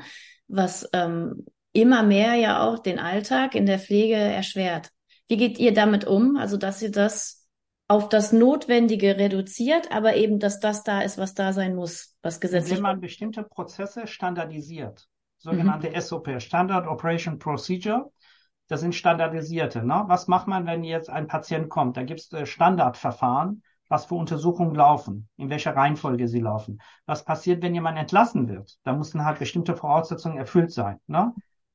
was 0.49 0.89
ähm, 0.93 1.45
immer 1.71 2.03
mehr 2.03 2.33
ja 2.35 2.63
auch 2.63 2.79
den 2.79 2.99
Alltag 2.99 3.55
in 3.55 3.65
der 3.65 3.79
Pflege 3.79 4.15
erschwert. 4.15 4.89
Wie 5.27 5.37
geht 5.37 5.59
ihr 5.59 5.73
damit 5.73 6.05
um? 6.05 6.35
Also, 6.35 6.57
dass 6.57 6.81
ihr 6.81 6.91
das 6.91 7.47
auf 7.87 8.09
das 8.09 8.31
Notwendige 8.33 9.17
reduziert, 9.17 9.91
aber 9.91 10.15
eben, 10.15 10.39
dass 10.39 10.59
das 10.59 10.83
da 10.83 11.01
ist, 11.01 11.17
was 11.17 11.33
da 11.33 11.53
sein 11.53 11.75
muss, 11.75 12.15
was 12.21 12.39
gesetzlich. 12.39 12.77
Wenn 12.77 12.83
man 12.83 12.99
bestimmte 12.99 13.43
Prozesse 13.43 14.05
standardisiert, 14.07 15.07
sogenannte 15.37 15.89
mhm. 15.89 16.01
SOP, 16.01 16.41
Standard 16.41 16.87
Operation 16.87 17.39
Procedure, 17.39 18.11
das 18.69 18.81
sind 18.81 18.95
standardisierte. 18.95 19.83
Ne? 19.83 20.03
Was 20.07 20.27
macht 20.27 20.47
man, 20.47 20.65
wenn 20.65 20.83
jetzt 20.83 21.09
ein 21.09 21.27
Patient 21.27 21.69
kommt? 21.69 21.97
Da 21.97 22.03
gibt 22.03 22.21
es 22.21 22.31
äh, 22.31 22.45
Standardverfahren, 22.45 23.63
was 23.89 24.05
für 24.05 24.15
Untersuchungen 24.15 24.75
laufen, 24.75 25.27
in 25.37 25.49
welcher 25.49 25.75
Reihenfolge 25.75 26.27
sie 26.27 26.39
laufen. 26.39 26.79
Was 27.07 27.25
passiert, 27.25 27.63
wenn 27.63 27.73
jemand 27.73 27.97
entlassen 27.97 28.47
wird? 28.47 28.77
Da 28.83 28.93
müssen 28.93 29.25
halt 29.25 29.39
bestimmte 29.39 29.75
Voraussetzungen 29.75 30.37
erfüllt 30.37 30.71
sein. 30.71 30.99
Ne? 31.07 31.33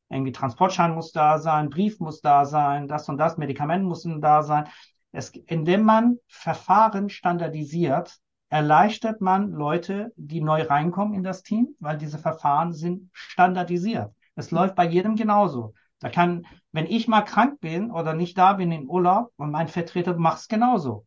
Irgendwie 0.09 0.31
Transportschein 0.31 0.95
muss 0.95 1.11
da 1.11 1.39
sein, 1.39 1.69
Brief 1.69 1.99
muss 1.99 2.21
da 2.21 2.45
sein, 2.45 2.87
das 2.87 3.09
und 3.09 3.19
das, 3.19 3.37
Medikamente 3.37 3.87
müssen 3.87 4.21
da 4.21 4.45
sein. 4.45 4.69
Es, 5.11 5.31
indem 5.31 5.83
man 5.83 6.19
Verfahren 6.29 7.09
standardisiert, 7.09 8.17
erleichtert 8.51 9.21
man 9.21 9.51
Leute, 9.51 10.13
die 10.15 10.41
neu 10.41 10.63
reinkommen 10.63 11.15
in 11.15 11.25
das 11.25 11.43
Team, 11.43 11.75
weil 11.81 11.99
diese 11.99 12.19
Verfahren 12.19 12.73
sind 12.73 13.11
standardisiert. 13.13 14.13
Es 14.37 14.53
läuft 14.53 14.77
bei 14.77 14.87
jedem 14.87 15.17
genauso. 15.17 15.75
Da 16.01 16.11
kann, 16.11 16.47
wenn 16.73 16.87
ich 16.87 17.09
mal 17.09 17.23
krank 17.23 17.61
bin 17.61 17.91
oder 17.91 18.15
nicht 18.15 18.37
da 18.37 18.55
bin 18.55 18.73
in 18.73 18.89
Urlaub 18.89 19.33
und 19.37 19.51
mein 19.51 19.69
Vertreter 19.69 20.17
macht 20.17 20.41
es 20.41 20.49
genauso 20.49 21.07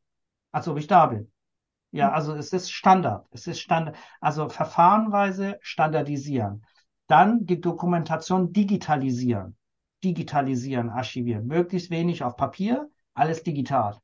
als 0.51 0.67
ob 0.67 0.77
ich 0.77 0.87
da 0.87 1.05
bin. 1.07 1.31
Ja, 1.91 2.07
hm. 2.07 2.13
also 2.15 2.33
es 2.33 2.53
ist 2.53 2.71
Standard. 2.71 3.27
Es 3.31 3.47
ist 3.47 3.59
Standard. 3.59 3.95
Also 4.19 4.49
verfahrenweise 4.49 5.57
standardisieren. 5.61 6.65
Dann 7.07 7.45
die 7.45 7.61
Dokumentation 7.61 8.51
digitalisieren. 8.51 9.55
Digitalisieren, 10.03 10.89
archivieren. 10.89 11.47
Möglichst 11.47 11.89
wenig 11.89 12.23
auf 12.23 12.35
Papier, 12.35 12.89
alles 13.13 13.43
digital. 13.43 13.97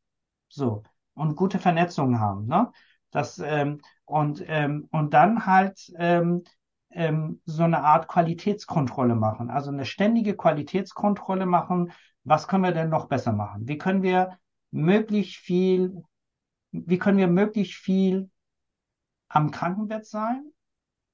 So. 0.48 0.84
Und 1.16 1.36
gute 1.36 1.60
Vernetzungen 1.60 2.20
haben, 2.20 2.48
ne? 2.48 2.72
Das, 3.12 3.38
ähm, 3.38 3.82
und, 4.06 4.44
ähm, 4.48 4.88
und 4.92 5.14
dann 5.14 5.46
halt 5.46 5.94
ähm, 5.98 6.44
ähm, 6.94 7.42
so 7.46 7.64
eine 7.64 7.84
Art 7.84 8.08
Qualitätskontrolle 8.08 9.16
machen. 9.16 9.50
Also 9.50 9.72
eine 9.72 9.86
ständige 9.86 10.36
Qualitätskontrolle 10.36 11.46
machen. 11.46 11.92
Was 12.24 12.48
können 12.48 12.64
wir 12.64 12.72
denn 12.72 12.90
noch 12.90 13.08
besser 13.08 13.34
machen? 13.34 13.68
Wie 13.68 13.78
können 13.78 14.04
wir 14.04 14.38
möglichst 14.72 15.36
viel 15.36 16.04
wie 16.74 16.98
können 16.98 17.20
wir 17.20 17.28
möglichst 17.28 17.76
viel 17.76 18.30
am 19.30 19.52
Krankenbett 19.52 20.06
sein 20.06 20.52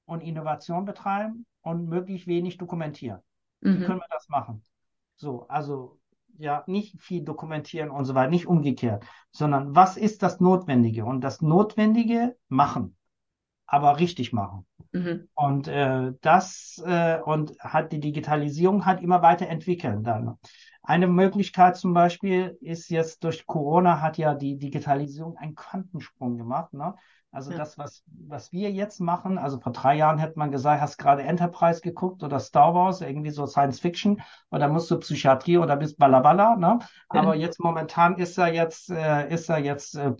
und 0.06 0.22
Innovation 0.22 0.84
betreiben 0.84 1.46
und 1.60 1.86
möglichst 1.86 2.26
wenig 2.26 2.56
dokumentieren. 2.56 3.20
Mhm. 3.60 3.80
Wie 3.80 3.84
können 3.84 4.00
wir 4.00 4.08
das 4.10 4.28
machen? 4.28 4.64
So, 5.16 5.46
also 5.48 6.00
ja, 6.38 6.64
nicht 6.66 7.00
viel 7.00 7.22
dokumentieren 7.22 7.90
und 7.90 8.06
so 8.06 8.14
weiter, 8.14 8.30
nicht 8.30 8.46
umgekehrt, 8.46 9.04
sondern 9.30 9.76
was 9.76 9.98
ist 9.98 10.22
das 10.22 10.40
Notwendige? 10.40 11.04
Und 11.04 11.20
das 11.20 11.42
Notwendige 11.42 12.36
machen, 12.48 12.96
aber 13.66 13.98
richtig 13.98 14.32
machen. 14.32 14.66
Mhm. 14.92 15.28
Und 15.34 15.68
äh, 15.68 16.12
das 16.20 16.82
äh, 16.84 17.20
und 17.20 17.58
hat 17.60 17.92
die 17.92 18.00
Digitalisierung 18.00 18.86
hat 18.86 19.02
immer 19.02 19.22
weiter 19.22 19.46
entwickeln 19.46 20.02
dann. 20.02 20.36
Eine 20.82 21.06
Möglichkeit 21.06 21.76
zum 21.76 21.94
Beispiel 21.94 22.58
ist 22.60 22.88
jetzt 22.88 23.22
durch 23.22 23.46
Corona 23.46 24.00
hat 24.00 24.18
ja 24.18 24.34
die 24.34 24.58
Digitalisierung 24.58 25.36
einen 25.36 25.54
Quantensprung 25.54 26.38
gemacht. 26.38 26.72
Ne? 26.72 26.94
Also 27.32 27.52
ja. 27.52 27.58
das, 27.58 27.78
was, 27.78 28.02
was 28.06 28.50
wir 28.50 28.72
jetzt 28.72 28.98
machen, 29.00 29.38
also 29.38 29.60
vor 29.60 29.72
drei 29.72 29.94
Jahren 29.94 30.18
hätte 30.18 30.38
man 30.38 30.50
gesagt, 30.50 30.80
hast 30.80 30.98
gerade 30.98 31.22
Enterprise 31.22 31.80
geguckt 31.80 32.24
oder 32.24 32.40
Star 32.40 32.74
Wars, 32.74 33.02
irgendwie 33.02 33.30
so 33.30 33.46
Science 33.46 33.78
Fiction, 33.78 34.20
oder 34.50 34.68
musst 34.68 34.90
du 34.90 34.98
Psychiatrie 34.98 35.58
oder 35.58 35.76
bist 35.76 35.96
Balabala, 35.96 36.56
ne? 36.56 36.80
Aber 37.08 37.36
ja. 37.36 37.42
jetzt 37.42 37.60
momentan 37.60 38.16
ist 38.16 38.36
er 38.36 38.52
jetzt, 38.52 38.90
äh, 38.90 39.32
ist 39.32 39.48
er 39.48 39.58
jetzt 39.58 39.94
äh, 39.94 40.12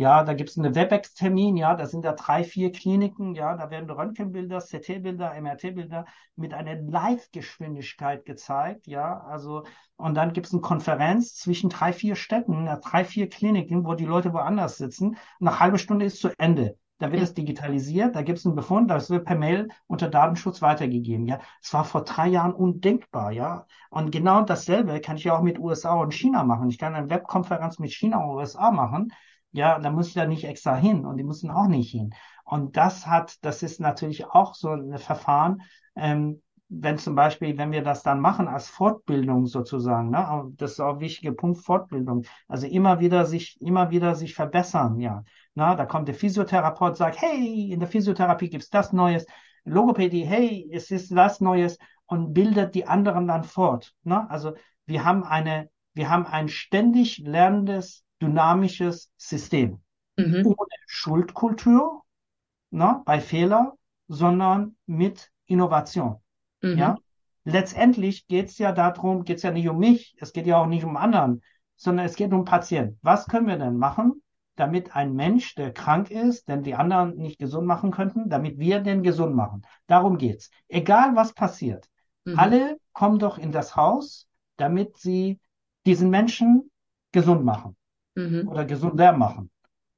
ja, 0.00 0.24
da 0.24 0.32
gibt 0.32 0.48
es 0.48 0.56
einen 0.56 0.74
WebEx-Termin, 0.74 1.58
ja, 1.58 1.74
da 1.74 1.84
sind 1.84 2.06
da 2.06 2.12
drei, 2.12 2.42
vier 2.42 2.72
Kliniken, 2.72 3.34
ja, 3.34 3.54
da 3.54 3.68
werden 3.68 3.90
Röntgenbilder, 3.90 4.60
CT-Bilder, 4.60 5.38
MRT-Bilder 5.38 6.06
mit 6.36 6.54
einer 6.54 6.76
Live-Geschwindigkeit 6.76 8.24
gezeigt, 8.24 8.86
ja, 8.86 9.20
also, 9.20 9.64
und 9.96 10.14
dann 10.14 10.32
gibt 10.32 10.46
es 10.46 10.54
eine 10.54 10.62
Konferenz 10.62 11.34
zwischen 11.34 11.68
drei, 11.68 11.92
vier 11.92 12.16
Städten, 12.16 12.66
drei, 12.82 13.04
vier 13.04 13.28
Kliniken, 13.28 13.84
wo 13.84 13.92
die 13.92 14.06
Leute 14.06 14.32
woanders 14.32 14.78
sitzen. 14.78 15.18
Nach 15.38 15.60
halbe 15.60 15.78
Stunde 15.78 16.06
ist 16.06 16.22
zu 16.22 16.30
Ende. 16.38 16.78
Da 16.96 17.12
wird 17.12 17.22
es 17.22 17.34
digitalisiert, 17.34 18.16
da 18.16 18.22
gibt 18.22 18.38
es 18.38 18.46
einen 18.46 18.54
Befund, 18.54 18.90
das 18.90 19.10
wird 19.10 19.26
per 19.26 19.36
Mail 19.36 19.68
unter 19.86 20.08
Datenschutz 20.08 20.62
weitergegeben. 20.62 21.26
Ja, 21.26 21.40
es 21.62 21.74
war 21.74 21.84
vor 21.84 22.04
drei 22.04 22.28
Jahren 22.28 22.54
undenkbar, 22.54 23.32
ja. 23.32 23.66
Und 23.90 24.12
genau 24.12 24.42
dasselbe 24.42 24.98
kann 25.02 25.16
ich 25.16 25.24
ja 25.24 25.36
auch 25.36 25.42
mit 25.42 25.58
USA 25.58 25.94
und 25.94 26.14
China 26.14 26.42
machen. 26.44 26.70
Ich 26.70 26.78
kann 26.78 26.94
eine 26.94 27.10
Webkonferenz 27.10 27.78
mit 27.78 27.92
China 27.92 28.24
und 28.24 28.36
USA 28.36 28.70
machen 28.70 29.12
ja, 29.52 29.78
da 29.78 29.90
muss 29.90 30.08
ich 30.08 30.14
da 30.14 30.26
nicht 30.26 30.44
extra 30.44 30.76
hin 30.76 31.04
und 31.04 31.16
die 31.16 31.24
müssen 31.24 31.50
auch 31.50 31.66
nicht 31.66 31.90
hin. 31.90 32.14
Und 32.44 32.76
das 32.76 33.06
hat, 33.06 33.36
das 33.44 33.62
ist 33.62 33.80
natürlich 33.80 34.26
auch 34.26 34.54
so 34.54 34.70
ein 34.70 34.98
Verfahren, 34.98 35.62
ähm, 35.96 36.42
wenn 36.68 36.98
zum 36.98 37.16
Beispiel, 37.16 37.58
wenn 37.58 37.72
wir 37.72 37.82
das 37.82 38.04
dann 38.04 38.20
machen 38.20 38.46
als 38.46 38.68
Fortbildung 38.68 39.46
sozusagen, 39.46 40.10
ne, 40.10 40.52
das 40.56 40.72
ist 40.72 40.80
auch 40.80 40.94
ein 40.94 41.00
wichtiger 41.00 41.32
Punkt, 41.32 41.58
Fortbildung. 41.58 42.24
Also 42.46 42.68
immer 42.68 43.00
wieder 43.00 43.26
sich, 43.26 43.60
immer 43.60 43.90
wieder 43.90 44.14
sich 44.14 44.34
verbessern, 44.34 45.00
ja. 45.00 45.24
Na, 45.54 45.74
da 45.74 45.84
kommt 45.84 46.06
der 46.06 46.14
Physiotherapeut, 46.14 46.96
sagt, 46.96 47.20
hey, 47.20 47.72
in 47.72 47.80
der 47.80 47.88
Physiotherapie 47.88 48.50
gibt's 48.50 48.70
das 48.70 48.92
Neues. 48.92 49.26
Logopädie, 49.64 50.24
hey, 50.24 50.70
es 50.72 50.90
ist 50.92 51.10
das 51.10 51.40
Neues 51.40 51.76
und 52.06 52.32
bildet 52.32 52.74
die 52.74 52.86
anderen 52.86 53.26
dann 53.26 53.44
fort. 53.44 53.94
Ne? 54.04 54.28
Also 54.30 54.54
wir 54.86 55.04
haben 55.04 55.24
eine, 55.24 55.70
wir 55.94 56.08
haben 56.08 56.26
ein 56.26 56.48
ständig 56.48 57.18
lernendes 57.18 58.04
dynamisches 58.20 59.10
System. 59.16 59.80
Mhm. 60.16 60.46
Ohne 60.46 60.76
Schuldkultur 60.86 62.02
ne, 62.70 63.02
bei 63.04 63.20
Fehler, 63.20 63.76
sondern 64.08 64.76
mit 64.86 65.30
Innovation. 65.46 66.16
Mhm. 66.62 66.78
Ja? 66.78 66.96
Letztendlich 67.44 68.26
geht 68.26 68.48
es 68.48 68.58
ja 68.58 68.72
darum, 68.72 69.24
geht 69.24 69.38
es 69.38 69.42
ja 69.42 69.50
nicht 69.50 69.68
um 69.68 69.78
mich, 69.78 70.14
es 70.18 70.32
geht 70.32 70.46
ja 70.46 70.58
auch 70.58 70.66
nicht 70.66 70.84
um 70.84 70.96
anderen, 70.96 71.42
sondern 71.76 72.06
es 72.06 72.16
geht 72.16 72.32
um 72.32 72.44
Patienten. 72.44 72.98
Was 73.02 73.26
können 73.26 73.46
wir 73.46 73.56
denn 73.56 73.76
machen, 73.76 74.22
damit 74.56 74.94
ein 74.94 75.14
Mensch, 75.14 75.54
der 75.54 75.72
krank 75.72 76.10
ist, 76.10 76.48
denn 76.48 76.62
die 76.62 76.74
anderen 76.74 77.16
nicht 77.16 77.38
gesund 77.38 77.66
machen 77.66 77.90
könnten, 77.90 78.28
damit 78.28 78.58
wir 78.58 78.80
den 78.80 79.02
gesund 79.02 79.34
machen? 79.34 79.62
Darum 79.86 80.18
geht's. 80.18 80.50
Egal 80.68 81.16
was 81.16 81.32
passiert. 81.32 81.88
Mhm. 82.24 82.38
Alle 82.38 82.78
kommen 82.92 83.18
doch 83.18 83.38
in 83.38 83.52
das 83.52 83.74
Haus, 83.76 84.28
damit 84.58 84.98
sie 84.98 85.40
diesen 85.86 86.10
Menschen 86.10 86.70
gesund 87.12 87.42
machen 87.44 87.76
mhm. 88.20 88.48
oder 88.48 88.64
gesunder 88.64 89.12
machen. 89.12 89.50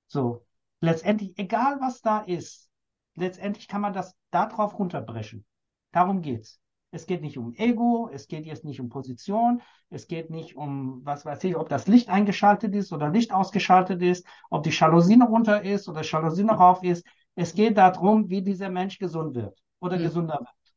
So, 0.07 0.45
letztendlich, 0.81 1.39
egal 1.39 1.81
was 1.81 2.01
da 2.01 2.21
ist, 2.21 2.71
letztendlich 3.15 3.69
kann 3.69 3.81
man 3.81 3.93
das 3.93 4.15
darauf 4.31 4.79
runterbrechen. 4.79 5.45
Darum 5.93 6.23
geht's. 6.23 6.61
Es 6.95 7.07
geht 7.07 7.23
nicht 7.23 7.39
um 7.39 7.55
Ego, 7.55 8.11
es 8.13 8.29
geht 8.29 8.45
jetzt 8.45 8.65
nicht 8.65 8.79
um 8.79 8.91
Position, 8.91 9.63
es 9.89 10.07
geht 10.09 10.29
nicht 10.29 10.57
um, 10.57 11.01
was 11.05 11.25
weiß 11.25 11.43
ich, 11.45 11.57
ob 11.57 11.71
das 11.71 11.87
Licht 11.87 12.11
eingeschaltet 12.11 12.75
ist 12.75 12.93
oder 12.93 13.09
Licht 13.09 13.33
ausgeschaltet 13.33 14.03
ist, 14.03 14.27
ob 14.51 14.63
die 14.63 14.71
Jalousine 14.71 15.25
runter 15.25 15.63
ist 15.63 15.89
oder 15.89 16.03
Jalousine 16.03 16.53
rauf 16.53 16.83
ist. 16.83 17.07
Es 17.35 17.55
geht 17.55 17.79
darum, 17.79 18.29
wie 18.29 18.43
dieser 18.43 18.69
Mensch 18.69 18.99
gesund 18.99 19.35
wird 19.35 19.59
oder 19.81 19.97
mhm. 19.97 20.03
gesunder 20.03 20.39
wird. 20.41 20.75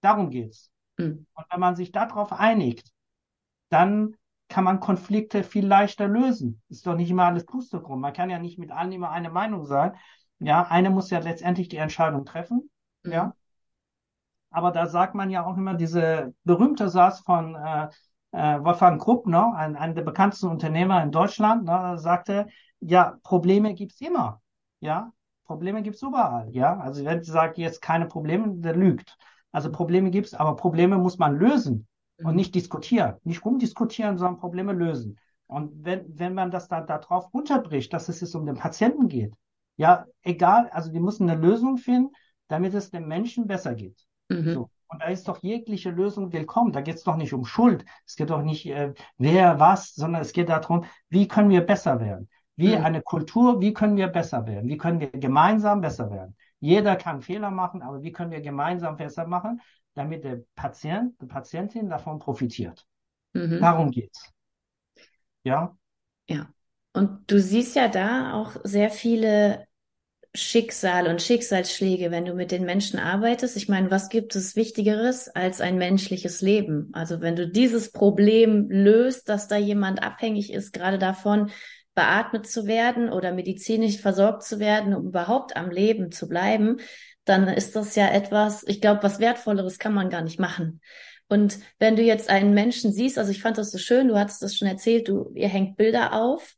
Darum 0.00 0.30
geht's. 0.30 0.70
Mhm. 0.96 1.26
Und 1.34 1.46
wenn 1.50 1.60
man 1.60 1.76
sich 1.76 1.92
darauf 1.92 2.32
einigt, 2.32 2.90
dann 3.68 4.16
kann 4.48 4.64
man 4.64 4.80
Konflikte 4.80 5.44
viel 5.44 5.66
leichter 5.66 6.08
lösen. 6.08 6.62
Ist 6.68 6.86
doch 6.86 6.96
nicht 6.96 7.10
immer 7.10 7.24
alles 7.24 7.44
Pustekuchen. 7.44 8.00
Man 8.00 8.12
kann 8.12 8.30
ja 8.30 8.38
nicht 8.38 8.58
mit 8.58 8.70
allen 8.70 8.92
immer 8.92 9.10
eine 9.10 9.30
Meinung 9.30 9.66
sein. 9.66 9.94
Ja, 10.38 10.62
eine 10.62 10.90
muss 10.90 11.10
ja 11.10 11.18
letztendlich 11.18 11.68
die 11.68 11.76
Entscheidung 11.76 12.24
treffen. 12.24 12.70
Mhm. 13.04 13.12
Ja. 13.12 13.34
Aber 14.50 14.70
da 14.72 14.86
sagt 14.86 15.14
man 15.14 15.30
ja 15.30 15.44
auch 15.44 15.56
immer 15.56 15.74
diese 15.74 16.34
berühmte 16.44 16.88
Satz 16.88 17.20
von 17.20 17.54
äh, 17.54 17.88
äh, 18.32 18.64
Wolfgang 18.64 19.00
Krupp, 19.00 19.26
ne, 19.26 19.54
ein, 19.54 19.76
ein 19.76 19.94
der 19.94 20.02
bekanntesten 20.02 20.48
Unternehmer 20.48 21.02
in 21.02 21.12
Deutschland, 21.12 21.64
ne, 21.64 21.98
sagte, 21.98 22.46
ja, 22.80 23.18
Probleme 23.22 23.74
gibt's 23.74 24.00
immer. 24.00 24.40
Ja, 24.80 25.12
Probleme 25.44 25.82
gibt's 25.82 26.02
überall. 26.02 26.48
Ja, 26.50 26.78
also 26.78 27.04
wenn 27.04 27.22
sie 27.22 27.30
sagt 27.30 27.58
jetzt 27.58 27.82
keine 27.82 28.06
Probleme, 28.06 28.54
der 28.56 28.74
lügt. 28.74 29.16
Also 29.52 29.70
Probleme 29.70 30.10
gibt's, 30.10 30.34
aber 30.34 30.56
Probleme 30.56 30.96
muss 30.98 31.18
man 31.18 31.36
lösen 31.36 31.86
und 32.18 32.30
mhm. 32.30 32.36
nicht 32.36 32.54
diskutieren, 32.54 33.16
nicht 33.24 33.44
rumdiskutieren, 33.44 34.18
sondern 34.18 34.40
Probleme 34.40 34.72
lösen. 34.72 35.18
Und 35.46 35.84
wenn, 35.84 36.18
wenn 36.18 36.34
man 36.34 36.50
das 36.50 36.68
da, 36.68 36.80
da 36.82 36.98
drauf 36.98 37.32
runterbricht, 37.32 37.92
dass 37.92 38.08
es 38.08 38.20
jetzt 38.20 38.34
um 38.34 38.44
den 38.44 38.56
Patienten 38.56 39.08
geht, 39.08 39.34
ja, 39.76 40.06
egal, 40.22 40.68
also 40.70 40.92
wir 40.92 41.00
müssen 41.00 41.28
eine 41.28 41.40
Lösung 41.40 41.78
finden, 41.78 42.12
damit 42.48 42.74
es 42.74 42.90
dem 42.90 43.06
Menschen 43.06 43.46
besser 43.46 43.74
geht. 43.74 44.04
Mhm. 44.28 44.52
So. 44.52 44.70
Und 44.88 45.02
da 45.02 45.06
ist 45.06 45.28
doch 45.28 45.42
jegliche 45.42 45.90
Lösung 45.90 46.32
willkommen. 46.32 46.72
Da 46.72 46.80
geht 46.80 46.96
es 46.96 47.04
doch 47.04 47.16
nicht 47.16 47.32
um 47.32 47.44
Schuld. 47.44 47.84
Es 48.06 48.16
geht 48.16 48.30
doch 48.30 48.42
nicht, 48.42 48.66
äh, 48.66 48.94
wer 49.18 49.60
was, 49.60 49.94
sondern 49.94 50.22
es 50.22 50.32
geht 50.32 50.48
darum, 50.48 50.84
wie 51.10 51.28
können 51.28 51.50
wir 51.50 51.60
besser 51.60 52.00
werden? 52.00 52.28
Wie 52.56 52.76
mhm. 52.76 52.84
eine 52.84 53.02
Kultur, 53.02 53.60
wie 53.60 53.72
können 53.72 53.96
wir 53.96 54.08
besser 54.08 54.46
werden? 54.46 54.68
Wie 54.68 54.78
können 54.78 55.00
wir 55.00 55.10
gemeinsam 55.10 55.80
besser 55.80 56.10
werden? 56.10 56.36
Jeder 56.60 56.96
kann 56.96 57.22
Fehler 57.22 57.50
machen, 57.50 57.82
aber 57.82 58.02
wie 58.02 58.12
können 58.12 58.30
wir 58.30 58.40
gemeinsam 58.40 58.96
besser 58.96 59.26
machen, 59.26 59.60
damit 59.94 60.24
der 60.24 60.42
Patient, 60.54 61.20
die 61.20 61.26
Patientin 61.26 61.88
davon 61.88 62.18
profitiert? 62.18 62.86
Mhm. 63.32 63.60
Darum 63.60 63.90
geht's. 63.90 64.32
Ja? 65.44 65.76
Ja. 66.28 66.48
Und 66.92 67.30
du 67.30 67.40
siehst 67.40 67.76
ja 67.76 67.88
da 67.88 68.34
auch 68.34 68.56
sehr 68.64 68.90
viele 68.90 69.66
Schicksal 70.34 71.08
und 71.08 71.22
Schicksalsschläge, 71.22 72.10
wenn 72.10 72.24
du 72.24 72.34
mit 72.34 72.50
den 72.50 72.64
Menschen 72.64 72.98
arbeitest. 72.98 73.56
Ich 73.56 73.68
meine, 73.68 73.90
was 73.90 74.08
gibt 74.08 74.36
es 74.36 74.56
Wichtigeres 74.56 75.28
als 75.28 75.60
ein 75.60 75.78
menschliches 75.78 76.42
Leben? 76.42 76.90
Also 76.92 77.20
wenn 77.20 77.34
du 77.34 77.48
dieses 77.48 77.92
Problem 77.92 78.68
löst, 78.70 79.28
dass 79.28 79.48
da 79.48 79.56
jemand 79.56 80.02
abhängig 80.02 80.52
ist, 80.52 80.72
gerade 80.72 80.98
davon, 80.98 81.50
beatmet 81.98 82.46
zu 82.46 82.68
werden 82.68 83.10
oder 83.10 83.32
medizinisch 83.32 83.98
versorgt 83.98 84.44
zu 84.44 84.60
werden, 84.60 84.94
um 84.94 85.08
überhaupt 85.08 85.56
am 85.56 85.68
Leben 85.68 86.12
zu 86.12 86.28
bleiben, 86.28 86.76
dann 87.24 87.48
ist 87.48 87.74
das 87.74 87.96
ja 87.96 88.08
etwas, 88.08 88.62
ich 88.68 88.80
glaube, 88.80 89.02
was 89.02 89.18
Wertvolleres 89.18 89.80
kann 89.80 89.94
man 89.94 90.08
gar 90.08 90.22
nicht 90.22 90.38
machen. 90.38 90.80
Und 91.28 91.58
wenn 91.80 91.96
du 91.96 92.02
jetzt 92.02 92.30
einen 92.30 92.54
Menschen 92.54 92.92
siehst, 92.92 93.18
also 93.18 93.32
ich 93.32 93.42
fand 93.42 93.58
das 93.58 93.72
so 93.72 93.78
schön, 93.78 94.06
du 94.06 94.16
hattest 94.16 94.42
das 94.42 94.56
schon 94.56 94.68
erzählt, 94.68 95.08
du, 95.08 95.32
ihr 95.34 95.48
hängt 95.48 95.76
Bilder 95.76 96.12
auf 96.12 96.54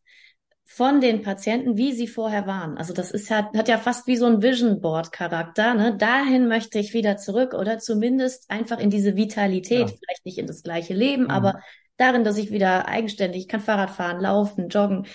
von 0.66 1.00
den 1.00 1.22
Patienten, 1.22 1.78
wie 1.78 1.94
sie 1.94 2.06
vorher 2.06 2.46
waren. 2.46 2.76
Also 2.76 2.92
das 2.92 3.10
ist 3.10 3.30
ja, 3.30 3.50
hat 3.56 3.68
ja 3.68 3.78
fast 3.78 4.06
wie 4.08 4.16
so 4.16 4.26
ein 4.26 4.42
Vision 4.42 4.82
Board 4.82 5.10
Charakter. 5.10 5.72
Ne? 5.72 5.96
Dahin 5.96 6.48
möchte 6.48 6.78
ich 6.78 6.92
wieder 6.92 7.16
zurück 7.16 7.54
oder 7.54 7.78
zumindest 7.78 8.50
einfach 8.50 8.78
in 8.78 8.90
diese 8.90 9.16
Vitalität, 9.16 9.80
ja. 9.80 9.86
vielleicht 9.86 10.26
nicht 10.26 10.38
in 10.38 10.46
das 10.46 10.62
gleiche 10.62 10.92
Leben, 10.92 11.24
mhm. 11.24 11.30
aber 11.30 11.60
darin, 12.00 12.24
dass 12.24 12.38
ich 12.38 12.50
wieder 12.50 12.88
eigenständig 12.88 13.48
kann 13.48 13.60
Fahrrad 13.60 13.90
fahren, 13.90 14.20
laufen, 14.20 14.68
joggen. 14.68 15.06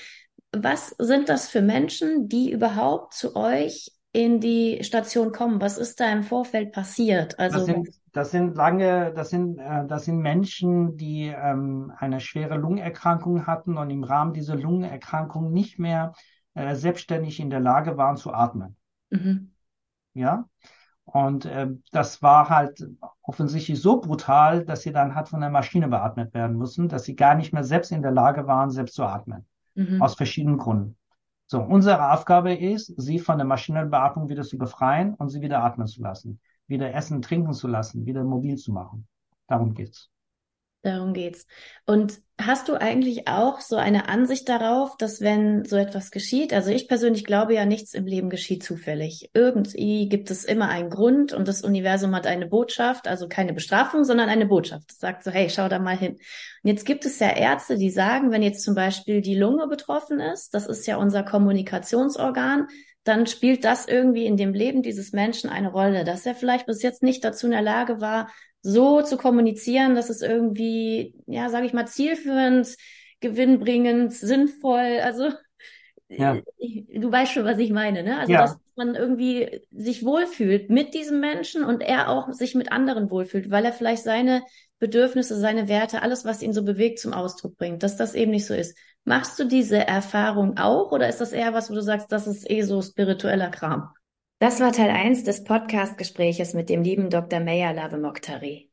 Was 0.51 0.89
sind 0.99 1.29
das 1.29 1.49
für 1.49 1.61
Menschen, 1.61 2.29
die 2.29 2.51
überhaupt 2.51 3.13
zu 3.13 3.35
euch 3.35 3.91
in 4.11 4.39
die 4.39 4.83
Station 4.83 5.31
kommen? 5.31 5.59
Was 5.59 5.77
ist 5.77 5.99
da 5.99 6.11
im 6.11 6.23
Vorfeld 6.23 6.71
passiert? 6.71 7.37
Also 7.39 7.57
das 7.57 7.65
sind, 7.65 7.89
das 8.13 8.31
sind 8.31 8.55
lange, 8.55 9.11
das 9.13 9.29
sind, 9.31 9.57
äh, 9.57 9.85
das 9.87 10.05
sind 10.05 10.19
Menschen, 10.19 10.95
die 10.95 11.33
ähm, 11.35 11.91
eine 11.97 12.21
schwere 12.21 12.55
Lungenerkrankung 12.55 13.47
hatten 13.47 13.77
und 13.77 13.89
im 13.89 14.03
Rahmen 14.03 14.33
dieser 14.33 14.55
Lungenerkrankung 14.55 15.51
nicht 15.51 15.79
mehr 15.79 16.13
äh, 16.53 16.75
selbstständig 16.75 17.39
in 17.39 17.49
der 17.49 17.59
Lage 17.59 17.97
waren 17.97 18.15
zu 18.15 18.31
atmen. 18.31 18.77
Mhm. 19.09 19.51
Ja. 20.13 20.47
Und 21.05 21.45
äh, 21.45 21.67
das 21.91 22.21
war 22.21 22.49
halt 22.49 22.85
offensichtlich 23.21 23.79
so 23.81 24.01
brutal, 24.01 24.65
dass 24.65 24.81
sie 24.81 24.91
dann 24.91 25.15
hat 25.15 25.29
von 25.29 25.39
der 25.39 25.51
Maschine 25.51 25.87
beatmet 25.87 26.33
werden 26.33 26.57
müssen, 26.57 26.89
dass 26.89 27.03
sie 27.03 27.15
gar 27.15 27.35
nicht 27.35 27.53
mehr 27.53 27.63
selbst 27.63 27.91
in 27.91 28.01
der 28.01 28.11
Lage 28.11 28.47
waren, 28.47 28.71
selbst 28.71 28.95
zu 28.95 29.03
atmen. 29.03 29.45
Mhm. 29.75 30.01
Aus 30.01 30.15
verschiedenen 30.15 30.57
Gründen. 30.57 30.97
So, 31.47 31.61
unsere 31.61 32.11
Aufgabe 32.11 32.55
ist, 32.55 32.93
sie 32.99 33.19
von 33.19 33.37
der 33.37 33.45
maschinellen 33.45 33.91
Beatmung 33.91 34.29
wieder 34.29 34.43
zu 34.43 34.57
befreien 34.57 35.13
und 35.13 35.29
sie 35.29 35.41
wieder 35.41 35.63
atmen 35.63 35.85
zu 35.85 36.01
lassen, 36.01 36.39
wieder 36.65 36.93
essen, 36.93 37.21
trinken 37.21 37.53
zu 37.53 37.67
lassen, 37.67 38.05
wieder 38.07 38.23
mobil 38.23 38.57
zu 38.57 38.71
machen. 38.71 39.07
Darum 39.47 39.75
geht's. 39.75 40.09
Darum 40.85 41.13
geht's. 41.13 41.47
Und 41.87 42.19
hast 42.39 42.69
du 42.69 42.79
eigentlich 42.79 43.27
auch 43.27 43.59
so 43.59 43.75
eine 43.75 44.07
Ansicht 44.07 44.47
darauf, 44.47 44.95
dass 44.97 45.19
wenn 45.19 45.65
so 45.65 45.77
etwas 45.77 46.11
geschieht, 46.11 46.53
also 46.53 46.69
ich 46.69 46.87
persönlich 46.87 47.25
glaube 47.25 47.55
ja, 47.55 47.65
nichts 47.65 47.95
im 47.95 48.05
Leben 48.05 48.29
geschieht 48.29 48.61
zufällig. 48.61 49.31
Irgendwie 49.33 50.07
gibt 50.09 50.29
es 50.29 50.43
immer 50.43 50.69
einen 50.69 50.91
Grund 50.91 51.33
und 51.33 51.47
das 51.47 51.63
Universum 51.63 52.13
hat 52.15 52.27
eine 52.27 52.45
Botschaft, 52.45 53.07
also 53.07 53.27
keine 53.27 53.53
Bestrafung, 53.53 54.03
sondern 54.03 54.29
eine 54.29 54.45
Botschaft. 54.45 54.91
Das 54.91 54.99
sagt 54.99 55.23
so, 55.23 55.31
hey, 55.31 55.49
schau 55.49 55.69
da 55.69 55.79
mal 55.79 55.97
hin. 55.97 56.17
Und 56.61 56.69
jetzt 56.69 56.85
gibt 56.85 57.03
es 57.05 57.17
ja 57.17 57.35
Ärzte, 57.35 57.77
die 57.79 57.89
sagen, 57.89 58.29
wenn 58.29 58.43
jetzt 58.43 58.61
zum 58.61 58.75
Beispiel 58.75 59.21
die 59.21 59.35
Lunge 59.35 59.65
betroffen 59.67 60.19
ist, 60.19 60.53
das 60.53 60.67
ist 60.67 60.85
ja 60.85 60.97
unser 60.97 61.23
Kommunikationsorgan, 61.23 62.67
dann 63.03 63.25
spielt 63.25 63.65
das 63.65 63.87
irgendwie 63.87 64.25
in 64.27 64.37
dem 64.37 64.53
Leben 64.53 64.83
dieses 64.83 65.13
Menschen 65.13 65.49
eine 65.49 65.71
Rolle, 65.71 66.03
dass 66.03 66.27
er 66.27 66.35
vielleicht 66.35 66.67
bis 66.67 66.83
jetzt 66.83 67.01
nicht 67.01 67.23
dazu 67.23 67.47
in 67.47 67.53
der 67.53 67.63
Lage 67.63 68.01
war, 68.01 68.29
so 68.65 69.03
zu 69.03 69.15
kommunizieren, 69.15 69.93
dass 69.93 70.09
es 70.09 70.23
irgendwie, 70.23 71.13
ja, 71.27 71.49
sage 71.49 71.67
ich 71.67 71.73
mal, 71.73 71.87
zielführend, 71.87 72.75
gewinnbringend, 73.19 74.11
sinnvoll, 74.11 75.01
also 75.03 75.29
ja. 76.09 76.35
du 76.59 77.11
weißt 77.11 77.31
schon, 77.31 77.45
was 77.45 77.59
ich 77.59 77.71
meine, 77.71 78.01
ne? 78.01 78.17
Also 78.17 78.33
ja. 78.33 78.41
dass 78.41 78.57
man 78.75 78.95
irgendwie 78.95 79.61
sich 79.71 80.03
wohlfühlt 80.03 80.71
mit 80.71 80.95
diesem 80.95 81.19
Menschen 81.19 81.63
und 81.63 81.81
er 81.81 82.09
auch 82.09 82.31
sich 82.31 82.55
mit 82.55 82.71
anderen 82.71 83.11
wohlfühlt, 83.11 83.51
weil 83.51 83.65
er 83.65 83.73
vielleicht 83.73 84.03
seine 84.03 84.41
Bedürfnisse, 84.79 85.39
seine 85.39 85.67
Werte, 85.67 86.01
alles, 86.01 86.25
was 86.25 86.41
ihn 86.41 86.53
so 86.53 86.63
bewegt, 86.63 86.99
zum 86.99 87.13
Ausdruck 87.13 87.57
bringt, 87.57 87.83
dass 87.83 87.97
das 87.97 88.15
eben 88.15 88.31
nicht 88.31 88.47
so 88.47 88.55
ist. 88.55 88.75
Machst 89.03 89.39
du 89.39 89.43
diese 89.45 89.77
Erfahrung 89.77 90.57
auch 90.57 90.91
oder 90.91 91.07
ist 91.07 91.21
das 91.21 91.33
eher 91.33 91.53
was, 91.53 91.69
wo 91.69 91.75
du 91.75 91.81
sagst, 91.81 92.11
das 92.11 92.25
ist 92.25 92.49
eh 92.49 92.63
so 92.63 92.81
spiritueller 92.81 93.49
Kram? 93.49 93.89
Das 94.39 94.59
war 94.59 94.73
Teil 94.73 94.89
1 94.89 95.23
des 95.23 95.45
Podcast-Gespräches 95.45 96.53
mit 96.53 96.67
dem 96.67 96.83
lieben 96.83 97.09
Dr. 97.09 97.39
Meyer 97.39 97.73
Lave 97.73 97.97
Mokhtari. 97.97 98.69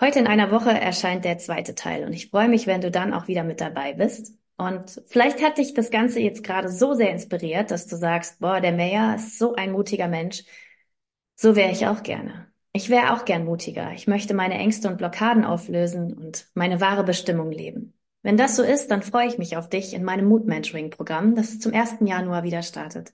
Heute 0.00 0.20
in 0.20 0.28
einer 0.28 0.52
Woche 0.52 0.70
erscheint 0.70 1.24
der 1.24 1.38
zweite 1.38 1.74
Teil 1.74 2.04
und 2.04 2.12
ich 2.12 2.30
freue 2.30 2.48
mich, 2.48 2.68
wenn 2.68 2.80
du 2.80 2.92
dann 2.92 3.14
auch 3.14 3.26
wieder 3.26 3.42
mit 3.42 3.60
dabei 3.60 3.94
bist. 3.94 4.38
Und 4.56 5.02
vielleicht 5.06 5.42
hat 5.42 5.58
dich 5.58 5.74
das 5.74 5.90
Ganze 5.90 6.20
jetzt 6.20 6.44
gerade 6.44 6.68
so 6.68 6.94
sehr 6.94 7.10
inspiriert, 7.10 7.72
dass 7.72 7.88
du 7.88 7.96
sagst, 7.96 8.38
boah, 8.38 8.60
der 8.60 8.70
Meyer 8.70 9.16
ist 9.16 9.40
so 9.40 9.56
ein 9.56 9.72
mutiger 9.72 10.06
Mensch. 10.06 10.44
So 11.34 11.56
wäre 11.56 11.72
ich 11.72 11.88
auch 11.88 12.04
gerne. 12.04 12.46
Ich 12.72 12.90
wäre 12.90 13.12
auch 13.12 13.24
gern 13.24 13.44
mutiger. 13.44 13.92
Ich 13.92 14.06
möchte 14.06 14.34
meine 14.34 14.54
Ängste 14.54 14.86
und 14.86 14.98
Blockaden 14.98 15.44
auflösen 15.44 16.12
und 16.12 16.48
meine 16.54 16.80
wahre 16.80 17.02
Bestimmung 17.02 17.50
leben. 17.50 17.92
Wenn 18.24 18.38
das 18.38 18.56
so 18.56 18.62
ist, 18.62 18.90
dann 18.90 19.02
freue 19.02 19.28
ich 19.28 19.36
mich 19.36 19.58
auf 19.58 19.68
dich 19.68 19.92
in 19.92 20.02
meinem 20.02 20.24
Mood 20.24 20.46
Mentoring 20.46 20.88
Programm, 20.88 21.34
das 21.34 21.60
zum 21.60 21.74
1. 21.74 21.96
Januar 22.06 22.42
wieder 22.42 22.62
startet. 22.62 23.12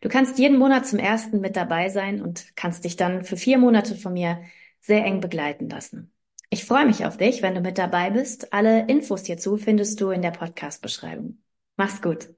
Du 0.00 0.08
kannst 0.08 0.36
jeden 0.40 0.58
Monat 0.58 0.84
zum 0.84 0.98
ersten 0.98 1.40
mit 1.40 1.54
dabei 1.54 1.90
sein 1.90 2.20
und 2.20 2.56
kannst 2.56 2.84
dich 2.84 2.96
dann 2.96 3.22
für 3.22 3.36
vier 3.36 3.58
Monate 3.58 3.94
von 3.94 4.14
mir 4.14 4.42
sehr 4.80 5.04
eng 5.04 5.20
begleiten 5.20 5.68
lassen. 5.68 6.12
Ich 6.50 6.64
freue 6.64 6.86
mich 6.86 7.06
auf 7.06 7.16
dich, 7.16 7.40
wenn 7.40 7.54
du 7.54 7.60
mit 7.60 7.78
dabei 7.78 8.10
bist. 8.10 8.52
Alle 8.52 8.88
Infos 8.88 9.26
hierzu 9.26 9.56
findest 9.58 10.00
du 10.00 10.10
in 10.10 10.22
der 10.22 10.32
Podcast-Beschreibung. 10.32 11.38
Mach's 11.76 12.02
gut. 12.02 12.28